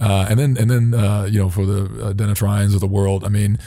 uh, 0.00 0.26
and 0.28 0.38
then 0.38 0.56
and 0.58 0.70
then 0.70 0.94
uh, 0.94 1.24
you 1.30 1.38
know 1.38 1.48
for 1.50 1.64
the 1.66 2.06
uh, 2.06 2.12
Dennis 2.12 2.42
Ryans 2.42 2.74
of 2.74 2.80
the 2.80 2.86
world 2.86 3.24
I 3.24 3.28
mean 3.28 3.58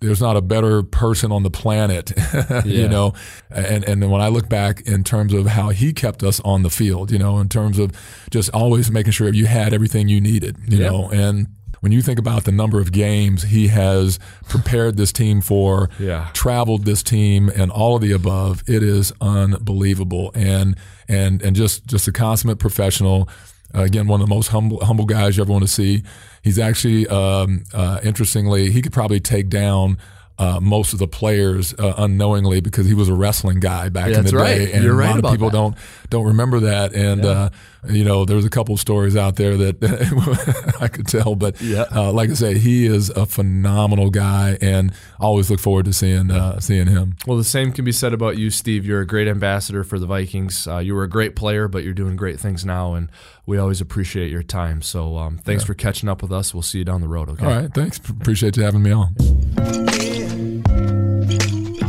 there's 0.00 0.20
not 0.20 0.36
a 0.36 0.42
better 0.42 0.82
person 0.82 1.32
on 1.32 1.44
the 1.44 1.50
planet, 1.50 2.12
Yeah. 2.34 2.62
you 2.64 2.88
know. 2.88 3.14
And 3.50 3.84
and 3.84 4.10
when 4.10 4.20
I 4.20 4.28
look 4.28 4.50
back 4.50 4.82
in 4.82 5.02
terms 5.02 5.32
of 5.32 5.46
how 5.46 5.70
he 5.70 5.94
kept 5.94 6.22
us 6.22 6.40
on 6.40 6.62
the 6.62 6.68
field, 6.68 7.10
you 7.10 7.18
know, 7.18 7.38
in 7.38 7.48
terms 7.48 7.78
of 7.78 7.92
just 8.28 8.50
always 8.52 8.90
making 8.90 9.12
sure 9.12 9.32
you 9.32 9.46
had 9.46 9.72
everything 9.72 10.08
you 10.08 10.20
needed, 10.20 10.58
you 10.68 10.78
Yep. 10.78 10.92
know, 10.92 11.10
and 11.10 11.46
when 11.80 11.90
you 11.92 12.02
think 12.02 12.18
about 12.18 12.44
the 12.44 12.52
number 12.52 12.80
of 12.80 12.92
games 12.92 13.44
he 13.44 13.68
has 13.68 14.18
prepared 14.46 14.98
this 14.98 15.10
team 15.12 15.40
for, 15.40 15.88
Yeah. 15.98 16.28
traveled 16.34 16.84
this 16.84 17.02
team, 17.02 17.48
and 17.48 17.70
all 17.70 17.96
of 17.96 18.02
the 18.02 18.12
above, 18.12 18.62
it 18.66 18.82
is 18.82 19.10
unbelievable. 19.22 20.32
And 20.34 20.76
and 21.08 21.40
and 21.40 21.56
just 21.56 21.86
just 21.86 22.06
a 22.08 22.12
consummate 22.12 22.58
professional. 22.58 23.28
Uh, 23.74 23.82
again, 23.82 24.06
one 24.06 24.20
of 24.20 24.28
the 24.28 24.34
most 24.34 24.48
humble 24.48 24.84
humble 24.84 25.04
guys 25.06 25.36
you 25.36 25.42
ever 25.42 25.52
want 25.52 25.64
to 25.64 25.68
see. 25.68 26.02
He's 26.42 26.58
actually, 26.58 27.06
um, 27.08 27.64
uh, 27.72 28.00
interestingly, 28.04 28.70
he 28.70 28.82
could 28.82 28.92
probably 28.92 29.20
take 29.20 29.48
down. 29.48 29.98
Uh, 30.36 30.58
most 30.60 30.92
of 30.92 30.98
the 30.98 31.06
players 31.06 31.72
uh, 31.74 31.94
unknowingly 31.96 32.60
because 32.60 32.88
he 32.88 32.92
was 32.94 33.08
a 33.08 33.14
wrestling 33.14 33.60
guy 33.60 33.88
back 33.88 34.10
Yeah, 34.10 34.18
in 34.18 34.24
the 34.24 34.32
that's 34.32 34.34
right. 34.34 34.58
day, 34.66 34.72
and 34.72 34.82
You're 34.82 34.94
a 34.94 34.96
right 34.96 35.06
lot 35.06 35.12
of 35.12 35.18
about 35.20 35.30
people 35.30 35.50
that. 35.50 35.56
don't 35.56 35.76
don't 36.14 36.26
remember 36.26 36.60
that. 36.60 36.94
And 36.94 37.24
uh, 37.24 37.50
you 37.88 38.04
know, 38.04 38.24
there's 38.24 38.44
a 38.44 38.50
couple 38.50 38.72
of 38.74 38.80
stories 38.80 39.16
out 39.16 39.36
there 39.36 39.56
that 39.56 40.76
I 40.80 40.88
could 40.88 41.06
tell, 41.08 41.34
but 41.34 41.60
Yeah. 41.60 41.84
uh, 41.94 42.12
like 42.12 42.30
I 42.30 42.34
say, 42.34 42.56
he 42.58 42.86
is 42.86 43.10
a 43.10 43.26
phenomenal 43.26 44.10
guy, 44.10 44.56
and 44.60 44.92
always 45.20 45.50
look 45.50 45.60
forward 45.60 45.84
to 45.86 45.92
seeing 45.92 46.30
uh, 46.30 46.60
seeing 46.60 46.86
him. 46.86 47.16
Well, 47.26 47.36
the 47.36 47.44
same 47.44 47.72
can 47.72 47.84
be 47.84 47.92
said 47.92 48.12
about 48.14 48.38
you, 48.38 48.50
Steve. 48.50 48.86
You're 48.86 49.00
a 49.00 49.06
great 49.06 49.28
ambassador 49.28 49.82
for 49.84 49.98
the 49.98 50.06
Vikings. 50.06 50.66
Uh, 50.68 50.78
you 50.78 50.94
were 50.94 51.02
a 51.02 51.08
great 51.08 51.34
player, 51.36 51.68
but 51.68 51.84
you're 51.84 51.94
doing 51.94 52.16
great 52.16 52.38
things 52.40 52.64
now, 52.64 52.94
and 52.94 53.10
we 53.46 53.58
always 53.58 53.80
appreciate 53.80 54.30
your 54.30 54.42
time. 54.44 54.80
So, 54.82 55.18
um, 55.18 55.38
thanks 55.38 55.64
for 55.64 55.74
catching 55.74 56.08
up 56.08 56.22
with 56.22 56.32
us. 56.32 56.54
We'll 56.54 56.62
see 56.62 56.78
you 56.78 56.84
down 56.84 57.00
the 57.00 57.08
road. 57.08 57.28
Okay. 57.30 57.44
All 57.44 57.50
right, 57.50 57.72
thanks. 57.74 57.98
Appreciate 57.98 58.56
you 58.56 58.62
having 58.62 58.82
me 58.82 58.92
on. 58.92 60.33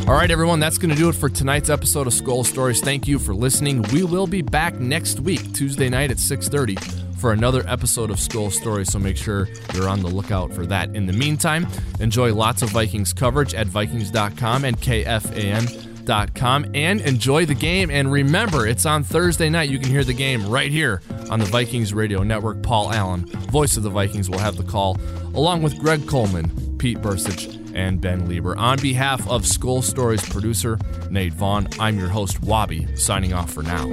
All 0.07 0.13
right, 0.13 0.29
everyone, 0.29 0.59
that's 0.59 0.77
going 0.77 0.91
to 0.91 0.95
do 0.95 1.09
it 1.09 1.15
for 1.15 1.29
tonight's 1.29 1.71
episode 1.71 2.05
of 2.05 2.13
Skol 2.13 2.45
Stories. 2.45 2.79
Thank 2.79 3.07
you 3.07 3.17
for 3.17 3.33
listening. 3.33 3.81
We 3.91 4.03
will 4.03 4.27
be 4.27 4.43
back 4.43 4.75
next 4.75 5.19
week, 5.19 5.51
Tuesday 5.51 5.89
night 5.89 6.11
at 6.11 6.17
6:30, 6.17 6.77
for 7.17 7.31
another 7.31 7.63
episode 7.67 8.11
of 8.11 8.17
Skol 8.17 8.51
Stories. 8.51 8.91
So 8.91 8.99
make 8.99 9.17
sure 9.17 9.49
you're 9.73 9.89
on 9.89 10.01
the 10.01 10.07
lookout 10.07 10.53
for 10.53 10.67
that. 10.67 10.95
In 10.95 11.07
the 11.07 11.13
meantime, 11.13 11.65
enjoy 11.99 12.35
lots 12.35 12.61
of 12.61 12.69
Vikings 12.69 13.13
coverage 13.13 13.55
at 13.55 13.65
Vikings.com 13.65 14.63
and 14.63 14.79
KFAN.com, 14.79 16.65
and 16.75 17.01
enjoy 17.01 17.47
the 17.47 17.55
game. 17.55 17.89
And 17.89 18.11
remember, 18.11 18.67
it's 18.67 18.85
on 18.85 19.03
Thursday 19.03 19.49
night. 19.49 19.71
You 19.71 19.79
can 19.79 19.89
hear 19.89 20.03
the 20.03 20.13
game 20.13 20.47
right 20.47 20.71
here 20.71 21.01
on 21.31 21.39
the 21.39 21.45
Vikings 21.45 21.95
Radio 21.95 22.21
Network. 22.21 22.61
Paul 22.61 22.93
Allen, 22.93 23.25
voice 23.25 23.75
of 23.75 23.81
the 23.81 23.89
Vikings, 23.89 24.29
will 24.29 24.37
have 24.37 24.55
the 24.55 24.63
call, 24.65 24.99
along 25.33 25.63
with 25.63 25.79
Greg 25.79 26.07
Coleman, 26.07 26.77
Pete 26.77 26.99
Bursich 26.99 27.64
and 27.75 28.01
Ben 28.01 28.27
Leber. 28.27 28.57
On 28.57 28.77
behalf 28.79 29.27
of 29.29 29.43
Skol 29.43 29.83
Stories 29.83 30.27
producer 30.27 30.79
Nate 31.09 31.33
Vaughn, 31.33 31.67
I'm 31.79 31.99
your 31.99 32.09
host, 32.09 32.41
Wabi, 32.41 32.87
signing 32.95 33.33
off 33.33 33.51
for 33.51 33.63
now. 33.63 33.85